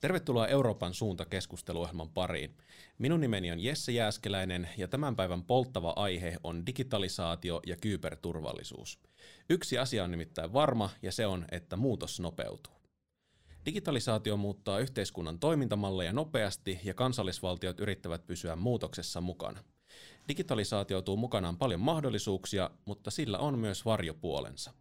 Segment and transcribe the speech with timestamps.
[0.00, 2.56] Tervetuloa Euroopan suunta keskusteluohjelman pariin.
[2.98, 8.98] Minun nimeni on Jesse Jääskeläinen ja tämän päivän polttava aihe on digitalisaatio ja kyberturvallisuus.
[9.50, 12.72] Yksi asia on nimittäin varma ja se on, että muutos nopeutuu.
[13.66, 19.64] Digitalisaatio muuttaa yhteiskunnan toimintamalleja nopeasti ja kansallisvaltiot yrittävät pysyä muutoksessa mukana.
[20.28, 24.72] Digitalisaatio tuo mukanaan paljon mahdollisuuksia, mutta sillä on myös varjopuolensa.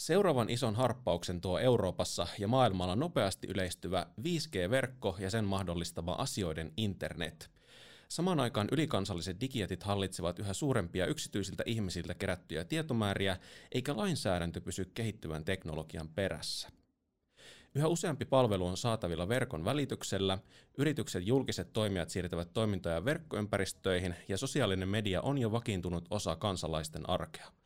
[0.00, 7.50] Seuraavan ison harppauksen tuo Euroopassa ja maailmalla nopeasti yleistyvä 5G-verkko ja sen mahdollistama asioiden internet.
[8.08, 13.36] Samaan aikaan ylikansalliset digijätit hallitsevat yhä suurempia yksityisiltä ihmisiltä kerättyjä tietomääriä,
[13.72, 16.68] eikä lainsäädäntö pysy kehittyvän teknologian perässä.
[17.74, 20.38] Yhä useampi palvelu on saatavilla verkon välityksellä,
[20.78, 27.59] yritykset julkiset toimijat siirtävät toimintoja verkkoympäristöihin ja sosiaalinen media on jo vakiintunut osa kansalaisten arkea.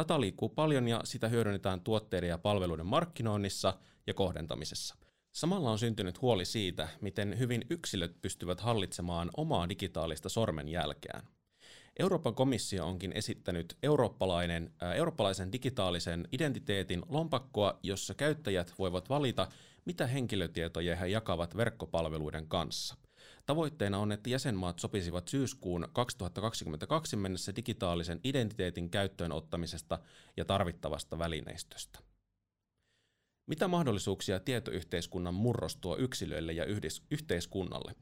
[0.00, 3.74] Data liikkuu paljon ja sitä hyödynnetään tuotteiden ja palveluiden markkinoinnissa
[4.06, 4.96] ja kohdentamisessa.
[5.32, 11.26] Samalla on syntynyt huoli siitä, miten hyvin yksilöt pystyvät hallitsemaan omaa digitaalista sormenjälkeään.
[11.98, 19.48] Euroopan komissio onkin esittänyt eurooppalainen, äh, eurooppalaisen digitaalisen identiteetin lompakkoa, jossa käyttäjät voivat valita,
[19.84, 22.96] mitä henkilötietoja he jakavat verkkopalveluiden kanssa.
[23.46, 29.98] Tavoitteena on, että jäsenmaat sopisivat syyskuun 2022 mennessä digitaalisen identiteetin käyttöön ottamisesta
[30.36, 31.98] ja tarvittavasta välineistöstä.
[33.46, 36.64] Mitä mahdollisuuksia tietoyhteiskunnan murros tuo yksilöille ja
[37.10, 37.94] yhteiskunnalle?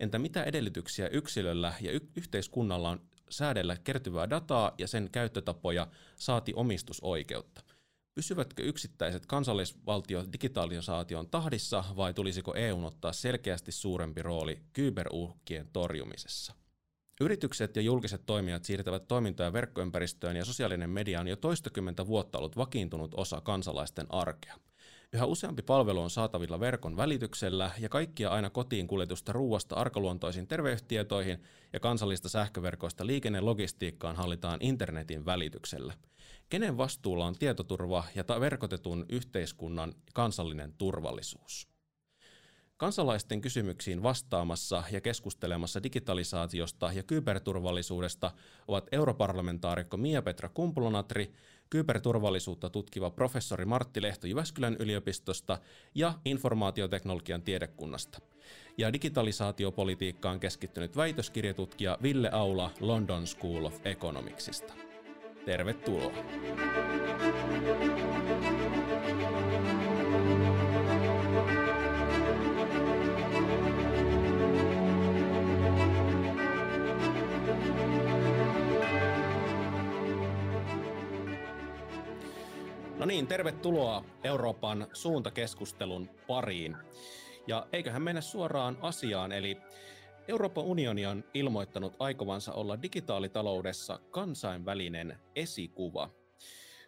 [0.00, 3.00] Entä mitä edellytyksiä yksilöllä ja y- yhteiskunnalla on
[3.30, 7.62] säädellä kertyvää dataa ja sen käyttötapoja saati omistusoikeutta?
[8.16, 16.54] Pysyvätkö yksittäiset kansallisvaltiot digitalisaation tahdissa vai tulisiko EU ottaa selkeästi suurempi rooli kyberuhkien torjumisessa?
[17.20, 22.56] Yritykset ja julkiset toimijat siirtävät toimintoja verkkoympäristöön ja sosiaalinen media on jo toistakymmentä vuotta ollut
[22.56, 24.54] vakiintunut osa kansalaisten arkea.
[25.12, 31.42] Yhä useampi palvelu on saatavilla verkon välityksellä ja kaikkia aina kotiin kuljetusta ruuasta arkaluontoisiin terveystietoihin
[31.72, 35.94] ja kansallista sähköverkoista liikennelogistiikkaan hallitaan internetin välityksellä.
[36.48, 41.68] Kenen vastuulla on tietoturva ja verkotetun yhteiskunnan kansallinen turvallisuus?
[42.76, 48.30] Kansalaisten kysymyksiin vastaamassa ja keskustelemassa digitalisaatiosta ja kyberturvallisuudesta
[48.68, 51.32] ovat europarlamentaarikko Mia-Petra Kumpulonatri,
[51.70, 55.58] kyberturvallisuutta tutkiva professori Martti Lehto Jyväskylän yliopistosta
[55.94, 58.18] ja informaatioteknologian tiedekunnasta.
[58.78, 64.85] Ja digitalisaatiopolitiikkaan keskittynyt väitöskirjatutkija Ville Aula London School of Economicsista.
[65.46, 66.12] Tervetuloa.
[82.98, 86.76] No niin, tervetuloa Euroopan suuntakeskustelun pariin.
[87.46, 89.58] Ja eiköhän mennä suoraan asiaan, eli
[90.28, 96.10] Euroopan unioni on ilmoittanut aikovansa olla digitaalitaloudessa kansainvälinen esikuva.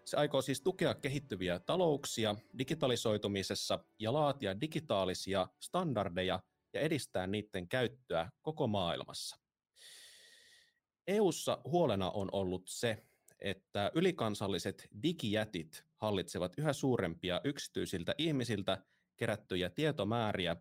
[0.04, 6.41] Se aikoo siis tukea kehittyviä talouksia digitalisoitumisessa ja laatia digitaalisia standardeja
[6.72, 9.37] ja edistää niiden käyttöä koko maailmassa.
[11.06, 13.03] EU:ssa huolena on ollut se,
[13.38, 18.78] että ylikansalliset digijätit hallitsevat yhä suurempia yksityisiltä ihmisiltä
[19.19, 20.56] kerättyjä tietomääriä,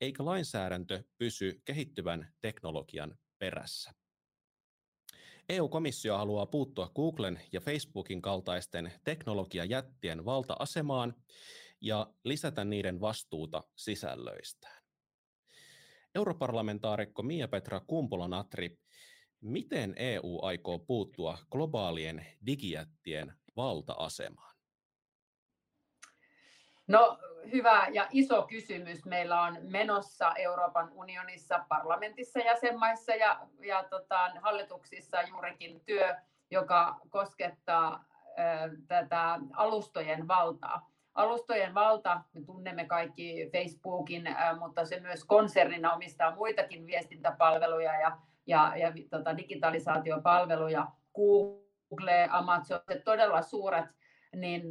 [0.00, 3.92] eikä lainsäädäntö pysy kehittyvän teknologian perässä.
[5.48, 11.14] EU-komissio haluaa puuttua Googlen ja Facebookin kaltaisten teknologiajättien valta-asemaan
[11.80, 14.82] ja lisätä niiden vastuuta sisällöistään.
[16.14, 18.78] Europarlamentaarikko Mia-Petra Kumpula-Natri,
[19.40, 24.56] miten EU aikoo puuttua globaalien digijättien valta-asemaan?
[26.86, 27.18] No
[27.52, 35.22] hyvä ja iso kysymys meillä on menossa Euroopan unionissa, parlamentissa, jäsenmaissa ja, ja tota, hallituksissa
[35.22, 36.16] juurikin työ,
[36.50, 38.04] joka koskettaa
[38.38, 40.90] äh, tätä alustojen valtaa.
[41.14, 48.18] Alustojen valta, me tunnemme kaikki Facebookin, äh, mutta se myös konsernina omistaa muitakin viestintäpalveluja ja,
[48.46, 53.99] ja, ja tota, digitalisaatiopalveluja, Google, Amazon, todella suuret
[54.36, 54.62] niin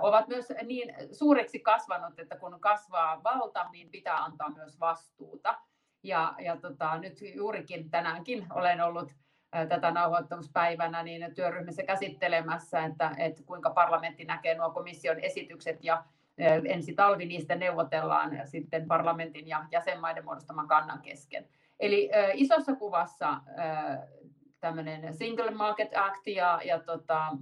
[0.00, 5.58] ovat myös niin suureksi kasvanut, että kun kasvaa valta, niin pitää antaa myös vastuuta.
[6.02, 9.12] Ja, ja tota, nyt juurikin tänäänkin olen ollut
[9.68, 16.04] tätä nauhoittamispäivänä niin työryhmässä käsittelemässä, että, että kuinka parlamentti näkee nuo komission esitykset ja
[16.64, 21.48] ensi talvi niistä neuvotellaan sitten parlamentin ja jäsenmaiden muodostaman kannan kesken.
[21.80, 23.40] Eli isossa kuvassa
[24.60, 27.36] tämmöinen Single Market Act ja, ja tota,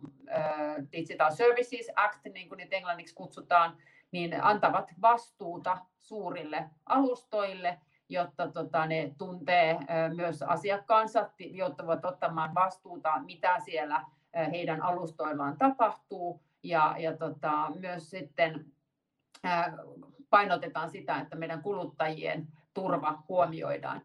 [0.92, 3.76] Digital Services Act, niin kuin niitä englanniksi kutsutaan,
[4.12, 9.78] niin antavat vastuuta suurille alustoille, jotta tota, ne tuntee
[10.16, 14.04] myös asiakkaansa, joutuvat ottamaan vastuuta, mitä siellä
[14.50, 18.64] heidän alustoillaan tapahtuu, ja, ja tota, myös sitten
[20.30, 24.02] painotetaan sitä, että meidän kuluttajien turva huomioidaan.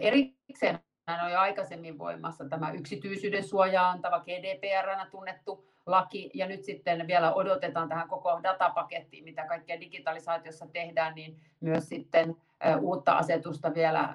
[0.00, 7.06] Erikseen on jo aikaisemmin voimassa tämä yksityisyyden suojaa antava GDPR tunnettu laki, ja nyt sitten
[7.06, 12.36] vielä odotetaan tähän koko datapakettiin, mitä kaikkea digitalisaatiossa tehdään, niin myös sitten
[12.80, 14.14] uutta asetusta vielä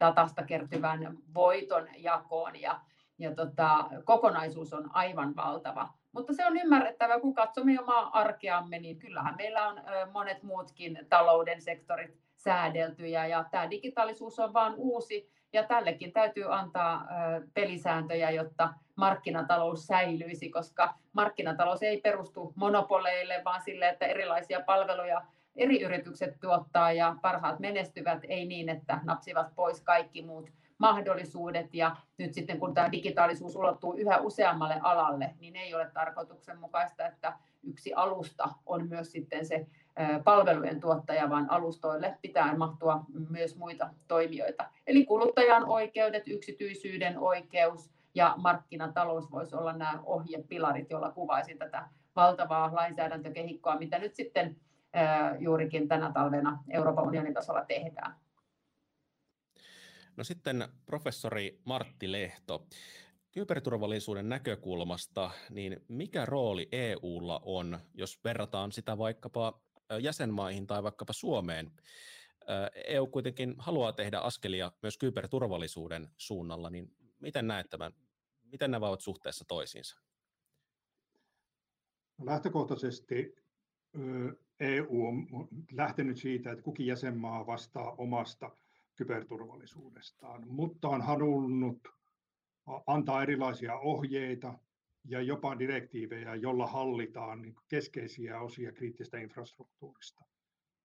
[0.00, 2.80] datasta kertyvän voiton jakoon, ja,
[3.18, 5.88] ja tota, kokonaisuus on aivan valtava.
[6.12, 9.80] Mutta se on ymmärrettävä, kun katsomme omaa arkeamme, niin kyllähän meillä on
[10.12, 17.06] monet muutkin talouden sektorit säädeltyjä, ja tämä digitaalisuus on vain uusi, ja tällekin täytyy antaa
[17.54, 25.22] pelisääntöjä, jotta markkinatalous säilyisi, koska markkinatalous ei perustu monopoleille, vaan sille, että erilaisia palveluja
[25.56, 31.74] eri yritykset tuottaa ja parhaat menestyvät, ei niin, että napsivat pois kaikki muut mahdollisuudet.
[31.74, 37.32] Ja nyt sitten kun tämä digitaalisuus ulottuu yhä useammalle alalle, niin ei ole tarkoituksenmukaista, että
[37.62, 39.66] yksi alusta on myös sitten se
[40.24, 44.64] palvelujen tuottaja, vaan alustoille pitää mahtua myös muita toimijoita.
[44.86, 52.74] Eli kuluttajan oikeudet, yksityisyyden oikeus ja markkinatalous voisi olla nämä ohjepilarit, joilla kuvaisin tätä valtavaa
[52.74, 54.56] lainsäädäntökehikkoa, mitä nyt sitten
[55.38, 58.14] juurikin tänä talvena Euroopan unionin tasolla tehdään.
[60.18, 62.66] No sitten professori Martti Lehto.
[63.32, 69.60] Kyberturvallisuuden näkökulmasta, niin mikä rooli EUlla on, jos verrataan sitä vaikkapa
[70.00, 71.72] jäsenmaihin tai vaikkapa Suomeen?
[72.86, 77.92] EU kuitenkin haluaa tehdä askelia myös kyberturvallisuuden suunnalla, niin miten näet tämän?
[78.42, 80.00] Miten nämä ovat suhteessa toisiinsa?
[82.18, 83.36] No lähtökohtaisesti
[84.60, 85.26] EU on
[85.72, 88.50] lähtenyt siitä, että kukin jäsenmaa vastaa omasta
[88.98, 91.88] kyberturvallisuudestaan, mutta on halunnut
[92.86, 94.58] antaa erilaisia ohjeita
[95.04, 100.24] ja jopa direktiivejä, jolla hallitaan niin keskeisiä osia kriittistä infrastruktuurista.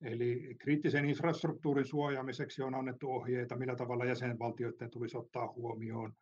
[0.01, 6.13] Eli kriittisen infrastruktuurin suojaamiseksi on annettu ohjeita, millä tavalla jäsenvaltioiden tulisi ottaa huomioon.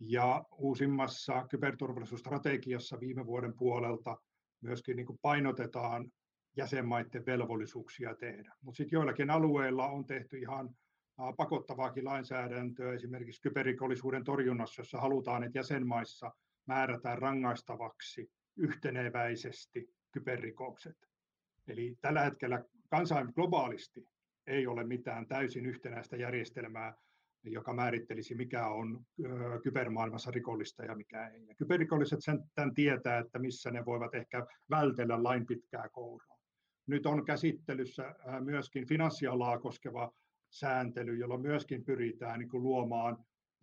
[0.00, 4.16] Ja uusimmassa kyberturvallisuusstrategiassa viime vuoden puolelta
[4.60, 6.12] myöskin niin painotetaan
[6.56, 8.54] jäsenmaiden velvollisuuksia tehdä.
[8.62, 10.76] Mutta sitten joillakin alueilla on tehty ihan
[11.36, 16.32] pakottavaakin lainsäädäntöä esimerkiksi kyberrikollisuuden torjunnassa, jossa halutaan, että jäsenmaissa
[16.66, 20.96] määrätään rangaistavaksi yhteneväisesti kyberrikokset.
[21.68, 24.08] Eli tällä hetkellä kansain globaalisti
[24.46, 26.94] ei ole mitään täysin yhtenäistä järjestelmää,
[27.42, 29.04] joka määrittelisi, mikä on
[29.62, 31.46] kybermaailmassa rikollista ja mikä ei.
[31.46, 36.38] Ja kyberrikolliset sen tämän tietää, että missä ne voivat ehkä vältellä lain pitkää kouraa.
[36.86, 40.12] Nyt on käsittelyssä myöskin finanssialaa koskeva
[40.58, 43.16] sääntely, jolla myöskin pyritään niin kuin luomaan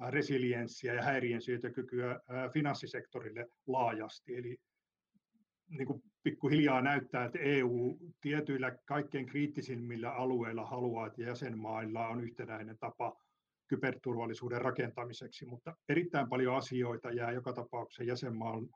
[0.09, 2.19] resilienssiä ja häiriönsietokykyä
[2.53, 4.35] finanssisektorille laajasti.
[4.35, 4.57] Eli
[5.69, 12.77] niin kuin pikkuhiljaa näyttää, että EU tietyillä kaikkein kriittisimmillä alueilla haluaa, että jäsenmailla on yhtenäinen
[12.77, 13.15] tapa
[13.67, 18.69] kyberturvallisuuden rakentamiseksi, mutta erittäin paljon asioita jää joka tapauksessa jäsenmaan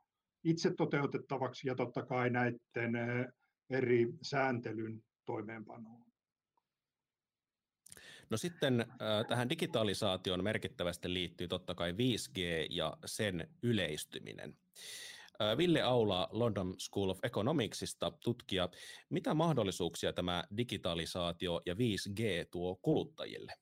[0.44, 2.92] itse toteutettavaksi ja totta kai näiden
[3.70, 6.07] eri sääntelyn toimeenpanoon.
[8.30, 8.86] No sitten
[9.28, 14.56] tähän digitalisaatioon merkittävästi liittyy totta kai 5G ja sen yleistyminen.
[15.56, 18.68] Ville Aula London School of Economicsista tutkija,
[19.10, 23.52] mitä mahdollisuuksia tämä digitalisaatio ja 5G tuo kuluttajille?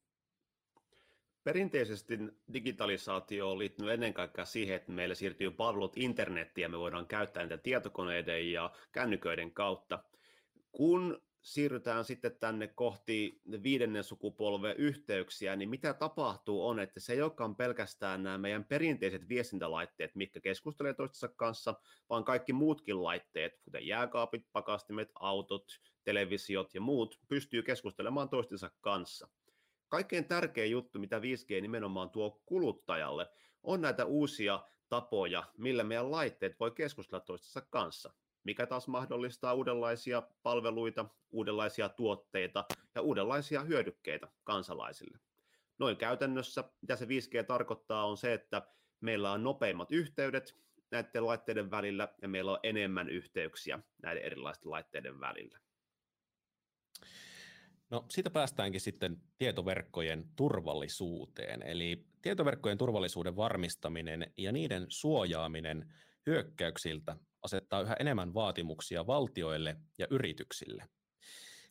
[1.45, 2.19] Perinteisesti
[2.53, 7.43] digitalisaatio on liittynyt ennen kaikkea siihen, että meillä siirtyy palvelut internettiin ja me voidaan käyttää
[7.43, 10.05] niitä tietokoneiden ja kännyköiden kautta.
[10.73, 17.23] Kun siirrytään sitten tänne kohti viidennen sukupolven yhteyksiä, niin mitä tapahtuu on, että se ei
[17.23, 21.75] olekaan pelkästään nämä meidän perinteiset viestintälaitteet, mitkä keskustelee toistensa kanssa,
[22.11, 25.65] vaan kaikki muutkin laitteet, kuten jääkaapit, pakastimet, autot,
[26.05, 29.29] televisiot ja muut, pystyy keskustelemaan toistensa kanssa.
[29.89, 33.29] Kaikkein tärkein juttu, mitä 5G nimenomaan tuo kuluttajalle,
[33.63, 38.13] on näitä uusia tapoja, millä meidän laitteet voi keskustella toistensa kanssa
[38.47, 45.19] mikä taas mahdollistaa uudenlaisia palveluita, uudenlaisia tuotteita ja uudenlaisia hyödykkeitä kansalaisille.
[45.79, 48.63] Noin käytännössä, mitä se 5G tarkoittaa, on se, että
[49.01, 50.55] meillä on nopeimmat yhteydet
[50.91, 55.59] näiden laitteiden välillä ja meillä on enemmän yhteyksiä näiden erilaisten laitteiden välillä.
[57.91, 61.63] No siitä päästäänkin sitten tietoverkkojen turvallisuuteen.
[61.63, 65.93] Eli tietoverkkojen turvallisuuden varmistaminen ja niiden suojaaminen
[66.27, 70.89] hyökkäyksiltä asettaa yhä enemmän vaatimuksia valtioille ja yrityksille.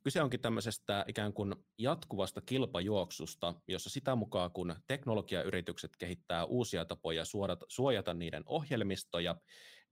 [0.04, 7.24] Kyse onkin tämmöisestä ikään kuin jatkuvasta kilpajuoksusta, jossa sitä mukaan kun teknologiayritykset kehittää uusia tapoja
[7.68, 9.36] suojata niiden ohjelmistoja,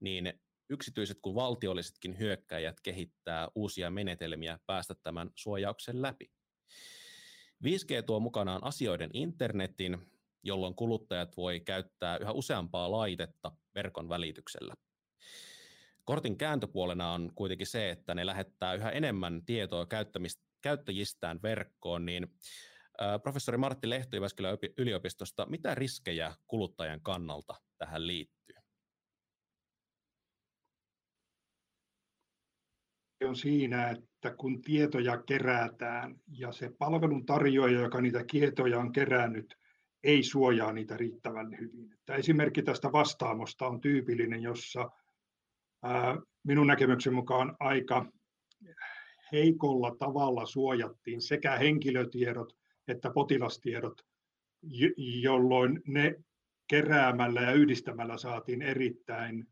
[0.00, 0.40] niin
[0.70, 6.30] yksityiset kuin valtiollisetkin hyökkäjät kehittää uusia menetelmiä päästä tämän suojauksen läpi.
[7.64, 10.13] 5G tuo mukanaan asioiden internetin,
[10.44, 14.74] jolloin kuluttajat voi käyttää yhä useampaa laitetta verkon välityksellä.
[16.04, 19.86] Kortin kääntöpuolena on kuitenkin se, että ne lähettää yhä enemmän tietoa
[20.62, 22.26] käyttäjistään verkkoon, niin
[23.22, 28.34] professori Martti Lehto Jyväskylän yliopistosta, mitä riskejä kuluttajan kannalta tähän liittyy?
[33.28, 39.58] on siinä, että kun tietoja kerätään ja se palvelun tarjoaja, joka niitä tietoja on kerännyt,
[40.04, 41.92] ei suojaa niitä riittävän hyvin.
[41.92, 44.90] Että esimerkki tästä vastaamosta on tyypillinen, jossa
[46.44, 48.06] minun näkemyksen mukaan aika
[49.32, 52.56] heikolla tavalla suojattiin sekä henkilötiedot
[52.88, 54.02] että potilastiedot,
[55.22, 56.14] jolloin ne
[56.66, 59.46] keräämällä ja yhdistämällä saatiin erittäin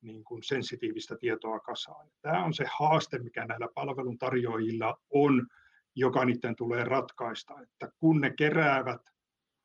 [0.00, 2.08] niin kuin sensitiivistä tietoa kasaan.
[2.22, 5.46] Tämä on se haaste, mikä näillä palveluntarjoajilla on,
[5.94, 9.00] joka niiden tulee ratkaista, että kun ne keräävät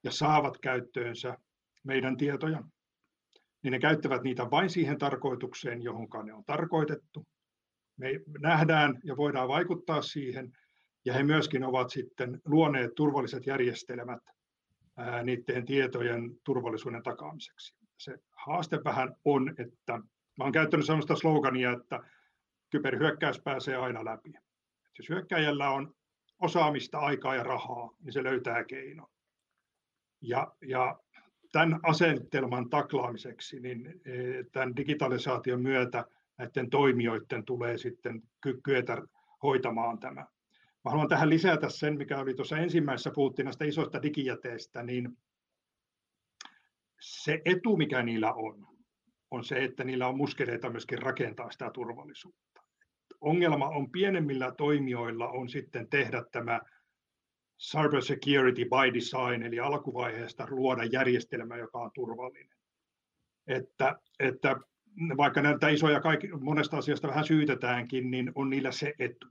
[0.04, 1.38] ja saavat käyttöönsä
[1.84, 2.64] meidän tietoja,
[3.64, 7.28] niin ne käyttävät niitä vain siihen tarkoitukseen, johon ne on tarkoitettu.
[7.98, 10.52] Me nähdään ja voidaan vaikuttaa siihen,
[11.06, 14.20] ja he myöskin ovat sitten luoneet turvalliset järjestelmät
[15.24, 17.76] niiden tietojen turvallisuuden takaamiseksi.
[17.98, 19.94] Se haaste vähän on, että
[20.38, 22.00] mä olen käyttänyt sellaista slogania, että
[22.70, 24.34] kyberhyökkäys pääsee aina läpi.
[24.98, 25.96] Jos hyökkäjällä on
[26.40, 29.13] osaamista, aikaa ja rahaa, niin se löytää keinon.
[30.24, 31.00] Ja, ja
[31.52, 36.06] tämän asetelman taklaamiseksi, niin e, tämän digitalisaation myötä
[36.38, 38.22] näiden toimijoiden tulee sitten
[38.64, 39.02] kyetä
[39.44, 40.22] hoitamaan tämä.
[40.86, 45.18] Mä haluan tähän lisätä sen, mikä oli tuossa ensimmäisessä, puhuttiin näistä isoista digijäteistä, niin
[47.02, 48.68] se etu, mikä niillä on,
[49.32, 52.62] on se, että niillä on muskeleita myöskin rakentaa sitä turvallisuutta.
[53.22, 56.62] Ongelma on pienemmillä toimijoilla on sitten tehdä tämä
[57.64, 62.58] cyber security by design, eli alkuvaiheesta luoda järjestelmä, joka on turvallinen.
[63.48, 64.56] Että, että
[65.18, 69.28] vaikka näitä isoja kaikki, monesta asiasta vähän syytetäänkin, niin on niillä se etu,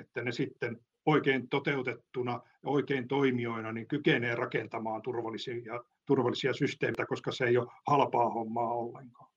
[0.00, 7.32] että ne sitten oikein toteutettuna ja oikein toimijoina niin kykenee rakentamaan turvallisia, turvallisia systeemeitä, koska
[7.32, 9.30] se ei ole halpaa hommaa ollenkaan.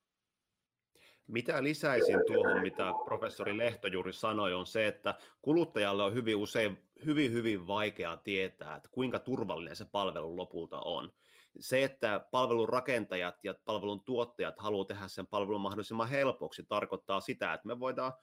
[1.27, 6.77] Mitä lisäisin tuohon, mitä professori Lehto juuri sanoi, on se, että kuluttajalle on hyvin usein
[7.05, 11.13] hyvin, hyvin vaikea tietää, että kuinka turvallinen se palvelu lopulta on.
[11.59, 17.53] Se, että palvelun rakentajat ja palvelun tuottajat haluavat tehdä sen palvelun mahdollisimman helpoksi, tarkoittaa sitä,
[17.53, 18.13] että me voidaan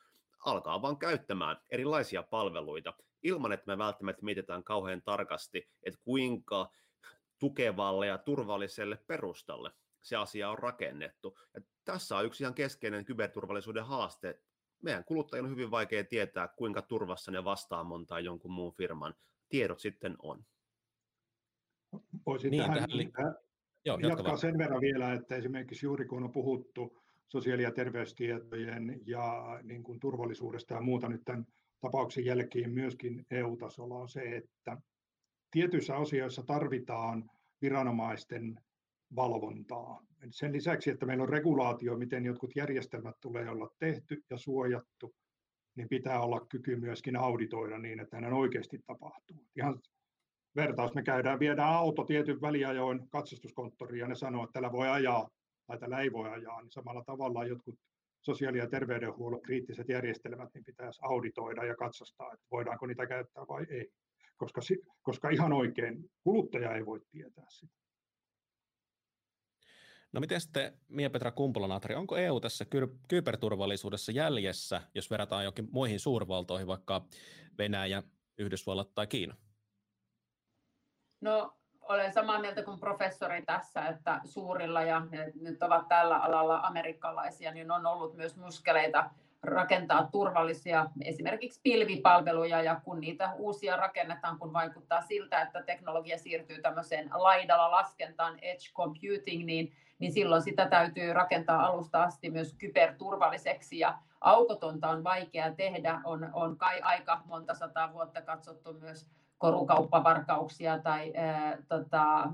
[0.47, 6.71] alkaa vaan käyttämään erilaisia palveluita ilman, että me välttämättä mietitään kauhean tarkasti, että kuinka
[7.39, 9.71] tukevalle ja turvalliselle perustalle
[10.03, 11.39] se asia on rakennettu.
[11.55, 14.41] Ja tässä on yksi ihan keskeinen kyberturvallisuuden haaste.
[14.83, 19.15] Meidän kuluttajien on hyvin vaikea tietää, kuinka turvassa ne vastaamon tai jonkun muun firman
[19.49, 20.45] tiedot sitten on.
[22.27, 23.35] Voisin niin, tähän, tähän tähän
[23.85, 29.61] Joo, jatkaa sen verran vielä, että esimerkiksi juuri kun on puhuttu sosiaali- ja terveystietojen ja
[29.63, 31.47] niin kuin turvallisuudesta ja muuta nyt tämän
[31.81, 34.77] tapauksen jälkeen myöskin EU-tasolla on se, että
[35.51, 37.31] tietyissä asioissa tarvitaan
[37.63, 38.61] viranomaisten
[39.17, 40.02] valvontaa.
[40.31, 45.14] Sen lisäksi, että meillä on regulaatio, miten jotkut järjestelmät tulee olla tehty ja suojattu,
[45.75, 49.47] niin pitää olla kyky myöskin auditoida niin, että näin oikeasti tapahtuu.
[49.57, 49.81] Ihan
[50.57, 55.29] vertaus, me käydään, viedään auto tietyn väliajoin katsastuskonttoriin ja ne sanoo, että tällä voi ajaa
[55.67, 57.79] tai tällä ei voi ajaa, niin samalla tavalla jotkut
[58.23, 63.67] sosiaali- ja terveydenhuollon kriittiset järjestelmät niin pitäisi auditoida ja katsastaa, että voidaanko niitä käyttää vai
[63.71, 63.88] ei.
[64.37, 64.61] Koska,
[65.02, 67.75] koska ihan oikein kuluttaja ei voi tietää sitä.
[70.12, 72.64] No miten sitten Mia-Petra Kumpula-Natri, onko EU tässä
[73.09, 77.05] kyberturvallisuudessa jäljessä, jos verrataan jokin muihin suurvaltoihin, vaikka
[77.59, 78.02] Venäjä,
[78.38, 79.37] Yhdysvallat tai Kiina?
[81.21, 86.61] No olen samaa mieltä kuin professori tässä, että suurilla ja ne nyt ovat tällä alalla
[86.62, 89.11] amerikkalaisia, niin on ollut myös muskeleita
[89.43, 96.63] rakentaa turvallisia esimerkiksi pilvipalveluja ja kun niitä uusia rakennetaan, kun vaikuttaa siltä, että teknologia siirtyy
[96.63, 103.79] tämmöiseen laidalla laskentaan, edge computing, niin, niin silloin sitä täytyy rakentaa alusta asti myös kyberturvalliseksi
[103.79, 110.79] ja aukotonta on vaikea tehdä, on, on kai aika monta sataa vuotta katsottu myös korukauppavarkauksia
[110.79, 112.29] tai ää, tota,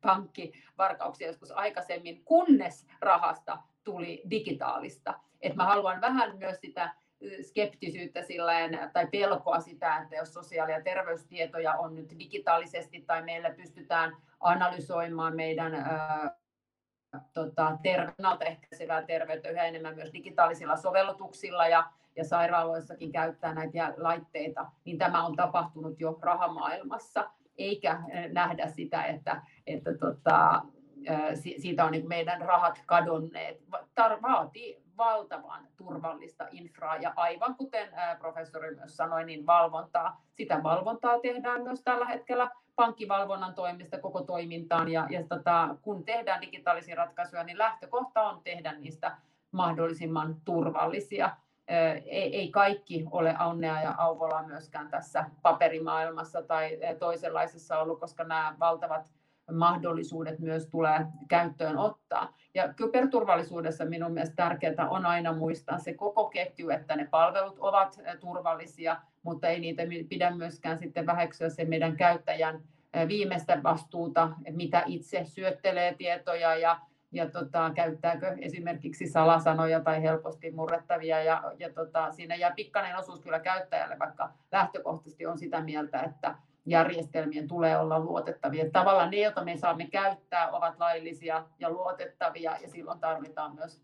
[0.00, 5.14] pankkivarkauksia joskus aikaisemmin, kunnes rahasta tuli digitaalista.
[5.40, 6.94] Et mä haluan vähän myös sitä
[7.42, 13.50] skeptisyyttä silleen, tai pelkoa sitä, että jos sosiaali- ja terveystietoja on nyt digitaalisesti tai meillä
[13.50, 15.72] pystytään analysoimaan meidän
[17.34, 24.66] tota, ter- ennaltaehkäisevää terveyttä yhä enemmän myös digitaalisilla sovellutuksilla ja, ja sairaaloissakin käyttää näitä laitteita,
[24.84, 28.00] niin tämä on tapahtunut jo rahamaailmassa, eikä
[28.32, 30.62] nähdä sitä, että, että tota,
[31.56, 33.62] siitä on niin meidän rahat kadonneet.
[33.74, 37.88] Tar- vaatii valtavan turvallista infraa ja aivan kuten
[38.18, 40.20] professori myös sanoi, niin valvontaa.
[40.34, 46.40] Sitä valvontaa tehdään myös tällä hetkellä pankkivalvonnan toimista koko toimintaan ja, ja tota, kun tehdään
[46.40, 49.16] digitaalisia ratkaisuja, niin lähtökohta on tehdä niistä
[49.52, 51.30] mahdollisimman turvallisia.
[52.06, 59.17] Ei, kaikki ole onnea ja auvolaa myöskään tässä paperimaailmassa tai toisenlaisessa ollut, koska nämä valtavat
[59.52, 62.36] mahdollisuudet myös tulee käyttöön ottaa.
[62.54, 68.00] Ja kyberturvallisuudessa minun mielestä tärkeää on aina muistaa se koko ketju, että ne palvelut ovat
[68.20, 72.62] turvallisia, mutta ei niitä pidä myöskään sitten väheksyä se meidän käyttäjän
[73.08, 76.80] viimeistä vastuuta, mitä itse syöttelee tietoja ja,
[77.12, 81.22] ja tota, käyttääkö esimerkiksi salasanoja tai helposti murrettavia.
[81.22, 86.34] Ja, ja tota, siinä jää pikkainen osuus kyllä käyttäjälle, vaikka lähtökohtaisesti on sitä mieltä, että
[86.70, 88.70] järjestelmien tulee olla luotettavia.
[88.72, 93.82] Tavallaan ne, joita me saamme käyttää, ovat laillisia ja luotettavia ja silloin tarvitaan myös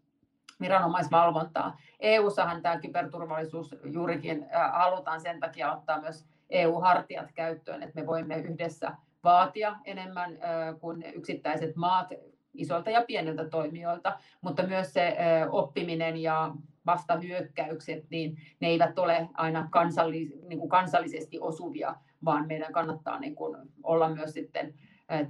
[0.61, 1.79] viranomaisvalvontaa.
[2.00, 8.93] EU-sahan tämä kyberturvallisuus juurikin halutaan sen takia ottaa myös EU-hartiat käyttöön, että me voimme yhdessä
[9.25, 10.38] vaatia enemmän
[10.81, 12.09] kuin yksittäiset maat
[12.55, 15.17] isolta ja pieniltä toimijoilta, mutta myös se
[15.50, 16.55] oppiminen ja
[16.87, 23.35] vastahyökkäykset, niin ne eivät ole aina kansallis, niin kuin kansallisesti osuvia, vaan meidän kannattaa niin
[23.35, 24.75] kuin olla myös sitten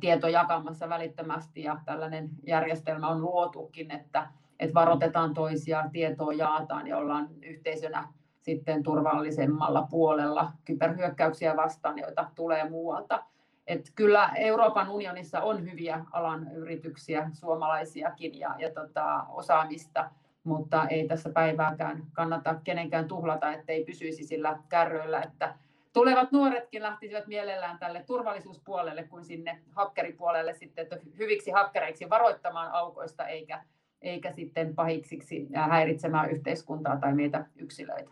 [0.00, 4.28] tieto jakamassa välittömästi ja tällainen järjestelmä on luotukin, että,
[4.60, 8.08] että varoitetaan toisia, tietoa jaataan ja ollaan yhteisönä
[8.42, 13.24] sitten turvallisemmalla puolella kyberhyökkäyksiä vastaan, joita tulee muualta.
[13.66, 20.10] Et kyllä Euroopan unionissa on hyviä alan yrityksiä, suomalaisiakin ja, ja tota, osaamista,
[20.44, 25.54] mutta ei tässä päivääkään kannata kenenkään tuhlata, ettei pysyisi sillä kärryillä, että
[25.94, 33.26] tulevat nuoretkin lähtisivät mielellään tälle turvallisuuspuolelle kuin sinne hakkeripuolelle sitten, että hyviksi hakkereiksi varoittamaan aukoista
[33.26, 33.64] eikä,
[34.02, 38.10] eikä sitten pahiksiksi häiritsemään yhteiskuntaa tai meitä yksilöitä.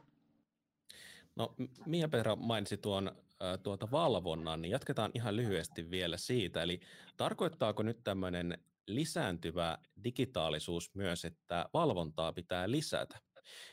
[1.37, 1.55] No
[1.87, 3.13] Mia Petra mainitsi tuon
[3.63, 6.63] tuota valvonnan, niin jatketaan ihan lyhyesti vielä siitä.
[6.63, 6.81] Eli
[7.17, 13.19] tarkoittaako nyt tämmöinen lisääntyvä digitaalisuus myös, että valvontaa pitää lisätä?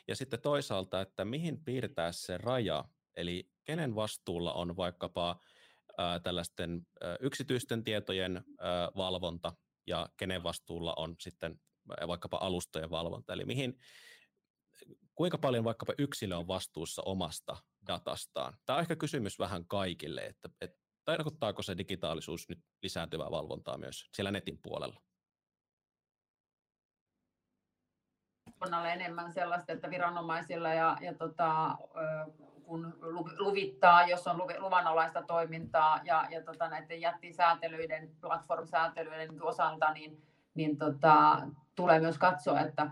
[0.07, 2.85] Ja sitten toisaalta, että mihin piirtää se raja,
[3.19, 5.39] eli kenen vastuulla on vaikkapa
[5.97, 9.53] ää, tällaisten ää, yksityisten tietojen ää, valvonta
[9.87, 11.59] ja kenen vastuulla on sitten
[12.07, 13.79] vaikkapa alustojen valvonta, eli mihin,
[15.15, 18.53] kuinka paljon vaikkapa yksilö on vastuussa omasta datastaan.
[18.65, 24.05] Tämä on ehkä kysymys vähän kaikille, että, että tarkoittaako se digitaalisuus nyt lisääntyvää valvontaa myös
[24.13, 25.01] siellä netin puolella?
[28.59, 31.77] valvonnalle enemmän sellaista, että viranomaisilla ja, ja tota,
[32.69, 32.93] kun
[33.39, 40.21] luvittaa, jos on luvanalaista toimintaa ja, ja tota, näiden jättisäätelyiden, platform-säätelyiden osalta, niin,
[40.53, 41.41] niin tota,
[41.75, 42.89] tulee myös katsoa, että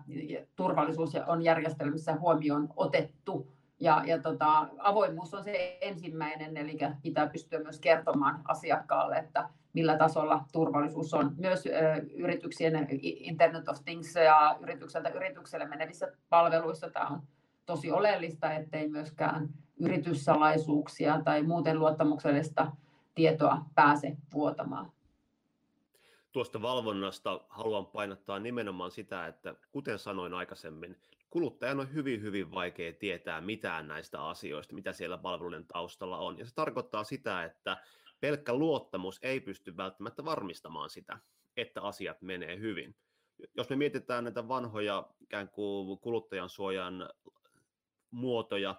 [0.55, 3.51] turvallisuus on järjestelmissä huomioon otettu.
[3.79, 9.97] Ja, ja tota, avoimuus on se ensimmäinen, eli pitää pystyä myös kertomaan asiakkaalle, että millä
[9.97, 11.35] tasolla turvallisuus on.
[11.37, 11.71] Myös ö,
[12.15, 17.21] yrityksien Internet of Things ja yritykseltä yritykselle menevissä palveluissa tämä on
[17.65, 22.71] tosi oleellista, ettei myöskään yrityssalaisuuksia tai muuten luottamuksellista
[23.15, 24.91] tietoa pääse vuotamaan.
[26.31, 30.97] Tuosta valvonnasta haluan painottaa nimenomaan sitä, että kuten sanoin aikaisemmin,
[31.29, 36.39] kuluttajan on hyvin, hyvin vaikea tietää mitään näistä asioista, mitä siellä palveluiden taustalla on.
[36.39, 37.77] Ja se tarkoittaa sitä, että
[38.19, 41.19] pelkkä luottamus ei pysty välttämättä varmistamaan sitä,
[41.57, 42.95] että asiat menee hyvin.
[43.55, 47.09] Jos me mietitään näitä vanhoja ikään kuin kuluttajan suojan
[48.11, 48.75] muotoja,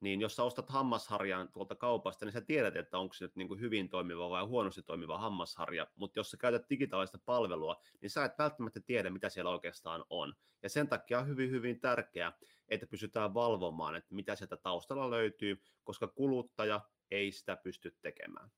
[0.00, 3.48] niin jos sä ostat hammasharjan tuolta kaupasta, niin sä tiedät, että onko se nyt niin
[3.48, 8.24] kuin hyvin toimiva vai huonosti toimiva hammasharja, mutta jos sä käytät digitaalista palvelua, niin sä
[8.24, 10.34] et välttämättä tiedä, mitä siellä oikeastaan on.
[10.62, 12.32] Ja sen takia on hyvin, hyvin tärkeää,
[12.68, 18.50] että pysytään valvomaan, että mitä sieltä taustalla löytyy, koska kuluttaja ei sitä pysty tekemään.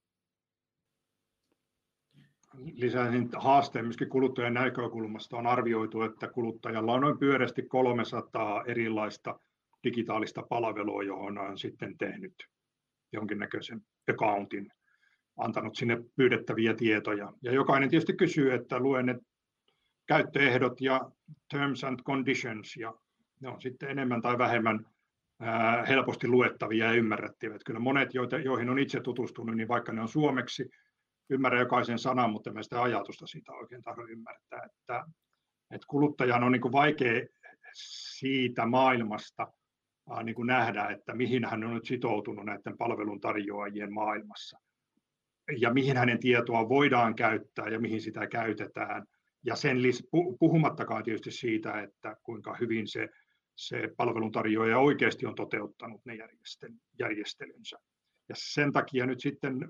[2.54, 5.36] Lisäisin haasteen myöskin kuluttajan näkökulmasta.
[5.36, 9.40] On arvioitu, että kuluttajalla on noin pyöreästi 300 erilaista
[9.84, 12.34] digitaalista palvelua, johon on sitten tehnyt
[13.12, 14.72] jonkinnäköisen accountin,
[15.36, 17.32] antanut sinne pyydettäviä tietoja.
[17.42, 19.18] Ja jokainen tietysti kysyy, että luen ne
[20.06, 21.10] käyttöehdot ja
[21.50, 22.94] terms and conditions, ja
[23.40, 24.86] ne on sitten enemmän tai vähemmän
[25.88, 27.58] helposti luettavia ja ymmärrettäviä.
[27.66, 28.14] Kyllä monet,
[28.44, 30.70] joihin on itse tutustunut, niin vaikka ne on suomeksi,
[31.30, 34.60] ymmärrä jokaisen sanan, mutta en sitä ajatusta siitä oikein tahdo ymmärtää.
[34.64, 35.04] Että,
[35.70, 37.26] että kuluttajan on niin vaikea
[37.74, 39.52] siitä maailmasta
[40.22, 44.58] niin kuin nähdä, että mihin hän on nyt sitoutunut näiden palveluntarjoajien maailmassa
[45.58, 49.06] ja mihin hänen tietoa voidaan käyttää ja mihin sitä käytetään.
[49.44, 49.76] Ja sen
[50.38, 53.08] puhumattakaan tietysti siitä, että kuinka hyvin se,
[53.56, 56.18] se palveluntarjoaja oikeasti on toteuttanut ne
[56.98, 57.78] järjestelynsä.
[58.28, 59.68] Ja sen takia nyt sitten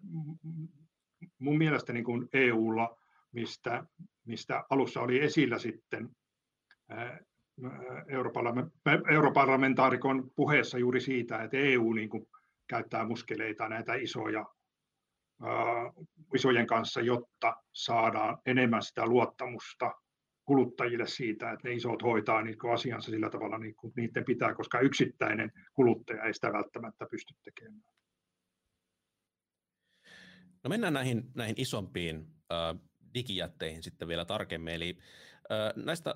[1.39, 2.99] mun mielestä niin kuin EUlla,
[3.33, 3.85] mistä,
[4.27, 6.09] mistä alussa oli esillä sitten
[9.09, 12.27] europarlamentaarikon puheessa juuri siitä, että EU niin kuin
[12.69, 14.47] käyttää muskeleita näitä isoja,
[16.35, 19.95] isojen kanssa, jotta saadaan enemmän sitä luottamusta
[20.45, 24.55] kuluttajille siitä, että ne isot hoitaa niin kuin asiansa sillä tavalla niin kuin niiden pitää,
[24.55, 27.93] koska yksittäinen kuluttaja ei sitä välttämättä pysty tekemään.
[30.65, 32.81] No mennään näihin, näihin isompiin äh,
[33.15, 34.75] digijätteihin sitten vielä tarkemmin.
[34.75, 34.99] Eli
[35.77, 36.15] näistä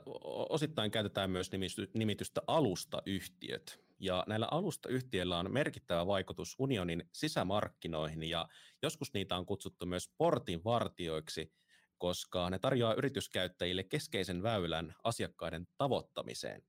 [0.48, 1.50] osittain käytetään myös
[1.94, 3.86] nimitystä alustayhtiöt.
[3.98, 8.48] Ja näillä alustayhtiöillä on merkittävä vaikutus unionin sisämarkkinoihin ja
[8.82, 11.52] joskus niitä on kutsuttu myös portin vartioiksi,
[11.98, 16.62] koska ne tarjoaa yrityskäyttäjille keskeisen väylän asiakkaiden tavoittamiseen.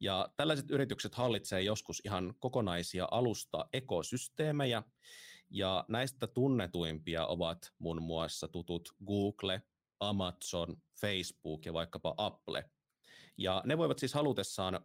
[0.00, 4.82] Ja tällaiset yritykset hallitsevat joskus ihan kokonaisia alusta-ekosysteemejä,
[5.50, 9.62] ja näistä tunnetuimpia ovat muun muassa tutut Google,
[10.08, 12.64] Amazon, Facebook ja vaikkapa Apple.
[13.38, 14.80] Ja ne voivat siis halutessaan äh,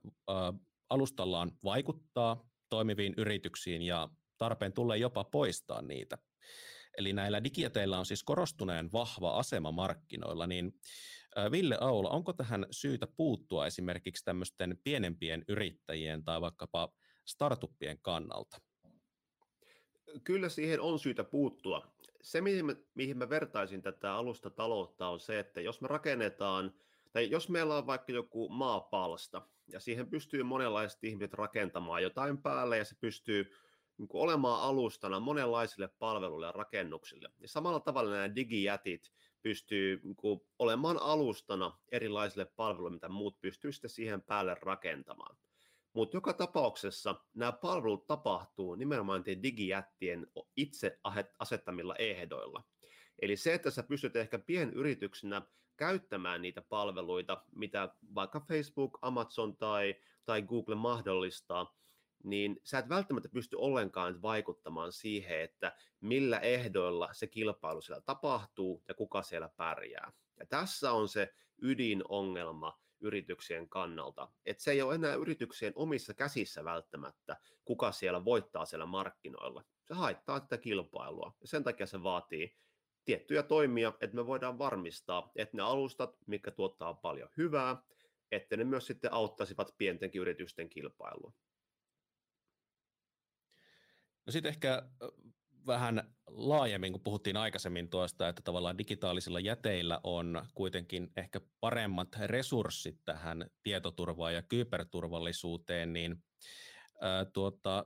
[0.90, 6.18] alustallaan vaikuttaa toimiviin yrityksiin ja tarpeen tulee jopa poistaa niitä.
[6.98, 10.74] Eli näillä digieteillä on siis korostuneen vahva asema markkinoilla, niin
[11.52, 16.90] Ville Aula, onko tähän syytä puuttua esimerkiksi tämmöisten pienempien yrittäjien tai vaikkapa
[17.26, 18.58] startuppien kannalta?
[20.24, 21.97] kyllä siihen on syytä puuttua.
[22.28, 26.74] Se, mihin mä, mihin mä vertaisin tätä alusta taloutta on se, että jos me rakennetaan,
[27.12, 32.78] tai jos meillä on vaikka joku maapalsta, ja siihen pystyy monenlaiset ihmiset rakentamaan jotain päälle,
[32.78, 33.52] ja se pystyy
[33.98, 37.30] niin kuin olemaan alustana monenlaisille palveluille ja rakennuksille.
[37.40, 39.12] Ja samalla tavalla nämä digijätit
[39.42, 45.38] pystyy niin kuin olemaan alustana erilaisille palveluille, mitä muut pystyy sitten siihen päälle rakentamaan.
[45.98, 51.00] Mutta joka tapauksessa nämä palvelut tapahtuu nimenomaan digijättien itse
[51.40, 52.64] asettamilla ehdoilla.
[53.22, 55.42] Eli se, että sä pystyt ehkä pienyrityksenä
[55.78, 61.78] käyttämään niitä palveluita, mitä vaikka Facebook, Amazon tai, tai Google mahdollistaa,
[62.24, 68.84] niin sä et välttämättä pysty ollenkaan vaikuttamaan siihen, että millä ehdoilla se kilpailu siellä tapahtuu
[68.88, 70.12] ja kuka siellä pärjää.
[70.40, 74.32] Ja tässä on se ydinongelma, yrityksien kannalta.
[74.46, 79.64] Että se ei ole enää yrityksien omissa käsissä välttämättä, kuka siellä voittaa siellä markkinoilla.
[79.84, 82.58] Se haittaa tätä kilpailua ja sen takia se vaatii
[83.06, 87.84] tiettyjä toimia, että me voidaan varmistaa, että ne alustat, mikä tuottaa paljon hyvää,
[88.32, 91.34] että ne myös sitten auttaisivat pientenkin yritysten kilpailua.
[94.26, 94.90] No sitten ehkä
[95.68, 103.00] vähän laajemmin, kun puhuttiin aikaisemmin tuosta, että tavallaan digitaalisilla jäteillä on kuitenkin ehkä paremmat resurssit
[103.06, 106.24] tähän tietoturvaan ja kyberturvallisuuteen, niin
[107.02, 107.86] ää, tuota,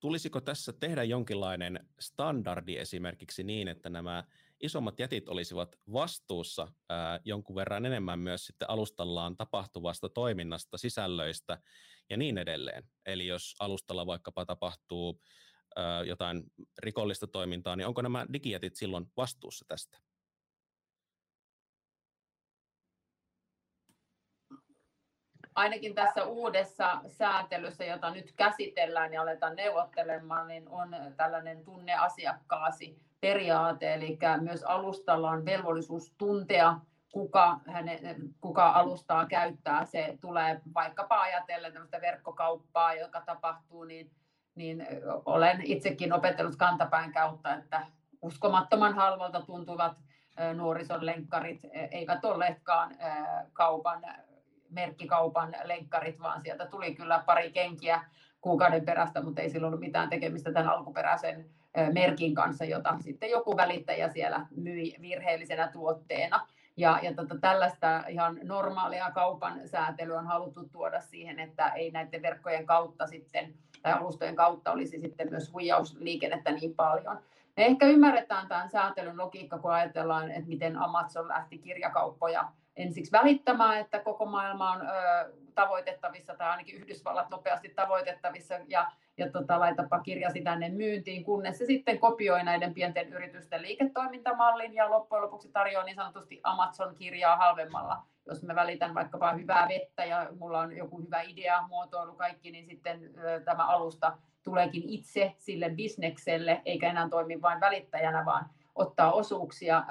[0.00, 4.24] tulisiko tässä tehdä jonkinlainen standardi esimerkiksi niin, että nämä
[4.62, 11.58] isommat jätit olisivat vastuussa ää, jonkun verran enemmän myös sitten alustallaan tapahtuvasta toiminnasta, sisällöistä
[12.10, 12.84] ja niin edelleen.
[13.06, 15.20] Eli jos alustalla vaikkapa tapahtuu
[16.06, 16.44] jotain
[16.78, 19.98] rikollista toimintaa, niin onko nämä digijätit silloin vastuussa tästä?
[25.54, 32.98] ainakin tässä uudessa säätelyssä, jota nyt käsitellään ja aletaan neuvottelemaan, niin on tällainen tunne asiakkaasi
[33.20, 36.80] periaate, eli myös alustalla on velvollisuus tuntea,
[37.12, 39.84] kuka, häne, kuka alustaa käyttää.
[39.84, 44.10] Se tulee vaikkapa ajatellen tämmöistä verkkokauppaa, joka tapahtuu, niin
[44.54, 44.86] niin
[45.24, 47.86] olen itsekin opetellut kantapään kautta, että
[48.22, 49.96] uskomattoman halvalta tuntuvat
[50.54, 52.96] nuorison lenkkarit e, eivät olleetkaan
[53.52, 54.02] kaupan,
[54.70, 58.04] merkkikaupan lenkkarit, vaan sieltä tuli kyllä pari kenkiä
[58.40, 61.50] kuukauden perästä, mutta ei sillä ollut mitään tekemistä tämän alkuperäisen
[61.92, 66.46] merkin kanssa, jota sitten joku välittäjä siellä myi virheellisenä tuotteena.
[66.76, 72.22] Ja, ja tota, tällaista ihan normaalia kaupan säätelyä on haluttu tuoda siihen, että ei näiden
[72.22, 77.18] verkkojen kautta sitten tai alustojen kautta olisi sitten myös huijausliikennettä niin paljon.
[77.56, 83.80] Me ehkä ymmärretään tämän säätelyn logiikka, kun ajatellaan, että miten Amazon lähti kirjakauppoja ensiksi välittämään,
[83.80, 84.80] että koko maailma on
[85.54, 91.66] tavoitettavissa tai ainakin Yhdysvallat nopeasti tavoitettavissa ja, ja tota, laitapa kirjasi tänne myyntiin, kunnes se
[91.66, 98.02] sitten kopioi näiden pienten yritysten liiketoimintamallin ja loppujen lopuksi tarjoaa niin sanotusti Amazon-kirjaa halvemmalla.
[98.26, 102.66] Jos mä välitän vaikkapa hyvää vettä ja mulla on joku hyvä idea, muotoilu, kaikki, niin
[102.66, 103.10] sitten
[103.44, 109.84] tämä alusta tuleekin itse sille bisnekselle, eikä enää toimi vain välittäjänä, vaan ottaa osuuksia,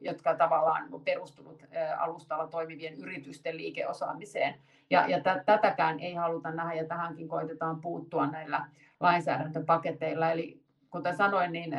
[0.00, 1.62] jotka tavallaan on perustunut
[1.98, 4.54] alustalla toimivien yritysten liikeosaamiseen.
[4.90, 8.66] Ja, ja tätäkään ei haluta nähdä ja tähänkin koitetaan puuttua näillä
[9.00, 10.30] lainsäädäntöpaketeilla.
[10.30, 11.74] Eli kuten sanoin, niin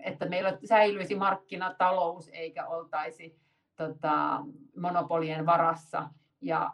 [0.00, 3.38] että meillä säilyisi markkinatalous eikä oltaisi
[3.76, 4.40] tota,
[4.76, 6.08] monopolien varassa.
[6.40, 6.70] Ja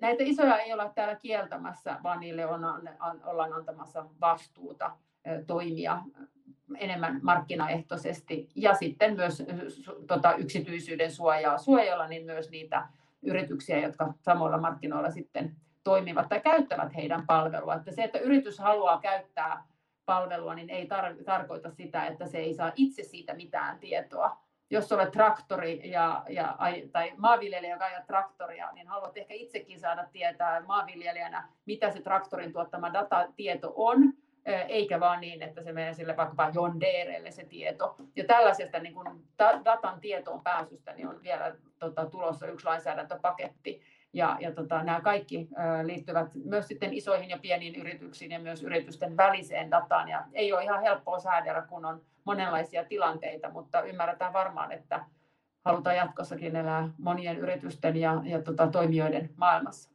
[0.00, 2.64] näitä isoja ei olla täällä kieltämässä, vaan niille on,
[3.24, 4.96] ollaan antamassa vastuuta
[5.46, 6.02] toimia
[6.78, 9.42] enemmän markkinaehtoisesti ja sitten myös
[10.06, 12.88] tota, yksityisyyden suojaa suojella, niin myös niitä
[13.22, 17.74] yrityksiä, jotka samoilla markkinoilla sitten toimivat tai käyttävät heidän palvelua.
[17.74, 19.64] Että se, että yritys haluaa käyttää
[20.04, 24.36] palvelua, niin ei tar- tarkoita sitä, että se ei saa itse siitä mitään tietoa.
[24.70, 26.56] Jos olet traktori ja, ja,
[26.92, 32.52] tai maanviljelijä, joka ajaa traktoria, niin haluat ehkä itsekin saada tietää maanviljelijänä, mitä se traktorin
[32.52, 34.12] tuottama datatieto on,
[34.46, 37.96] eikä vaan niin, että se menee sille vaikkapa John Deerelle se tieto.
[38.16, 39.24] Ja tällaisesta niin kun
[39.64, 43.82] datan tietoon pääsystä niin on vielä tota, tulossa yksi lainsäädäntöpaketti.
[44.12, 48.62] Ja, ja tota, nämä kaikki ö, liittyvät myös sitten isoihin ja pieniin yrityksiin ja myös
[48.62, 50.08] yritysten väliseen dataan.
[50.08, 55.04] Ja ei ole ihan helppoa säädellä, kun on monenlaisia tilanteita, mutta ymmärretään varmaan, että
[55.64, 59.90] halutaan jatkossakin elää monien yritysten ja, ja tota, toimijoiden maailmassa.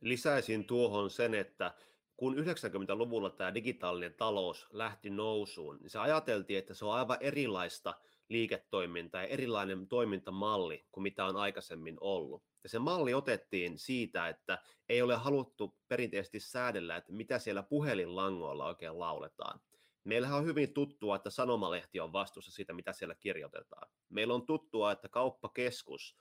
[0.00, 1.70] Lisäisin tuohon sen, että
[2.16, 7.94] kun 90-luvulla tämä digitaalinen talous lähti nousuun, niin se ajateltiin, että se on aivan erilaista
[8.28, 12.42] liiketoimintaa ja erilainen toimintamalli kuin mitä on aikaisemmin ollut.
[12.62, 18.66] Ja se malli otettiin siitä, että ei ole haluttu perinteisesti säädellä, että mitä siellä puhelinlangoilla
[18.66, 19.60] oikein lauletaan.
[20.04, 23.88] Meillähän on hyvin tuttua, että sanomalehti on vastuussa siitä, mitä siellä kirjoitetaan.
[24.08, 26.16] Meillä on tuttua, että kauppakeskus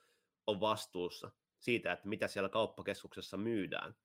[0.47, 3.95] on vastuussa siitä, että mitä siellä kauppakeskuksessa myydään.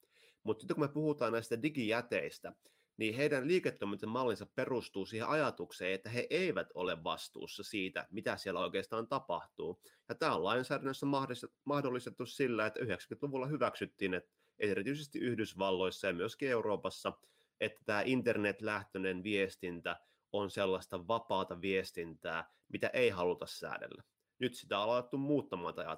[0.43, 2.53] Mutta sitten kun me puhutaan näistä digijäteistä,
[2.97, 9.09] niin heidän liiketoimintamallinsa perustuu siihen ajatukseen, että he eivät ole vastuussa siitä, mitä siellä oikeastaan
[9.09, 9.81] tapahtuu.
[10.09, 11.07] Ja tämä on lainsäädännössä
[11.65, 17.13] mahdollistettu sillä, että 90-luvulla hyväksyttiin, että erityisesti Yhdysvalloissa ja myöskin Euroopassa,
[17.61, 20.01] että tämä internetlähtöinen viestintä
[20.33, 24.03] on sellaista vapaata viestintää, mitä ei haluta säädellä.
[24.41, 25.97] Nyt sitä on alettu muuttamaan tätä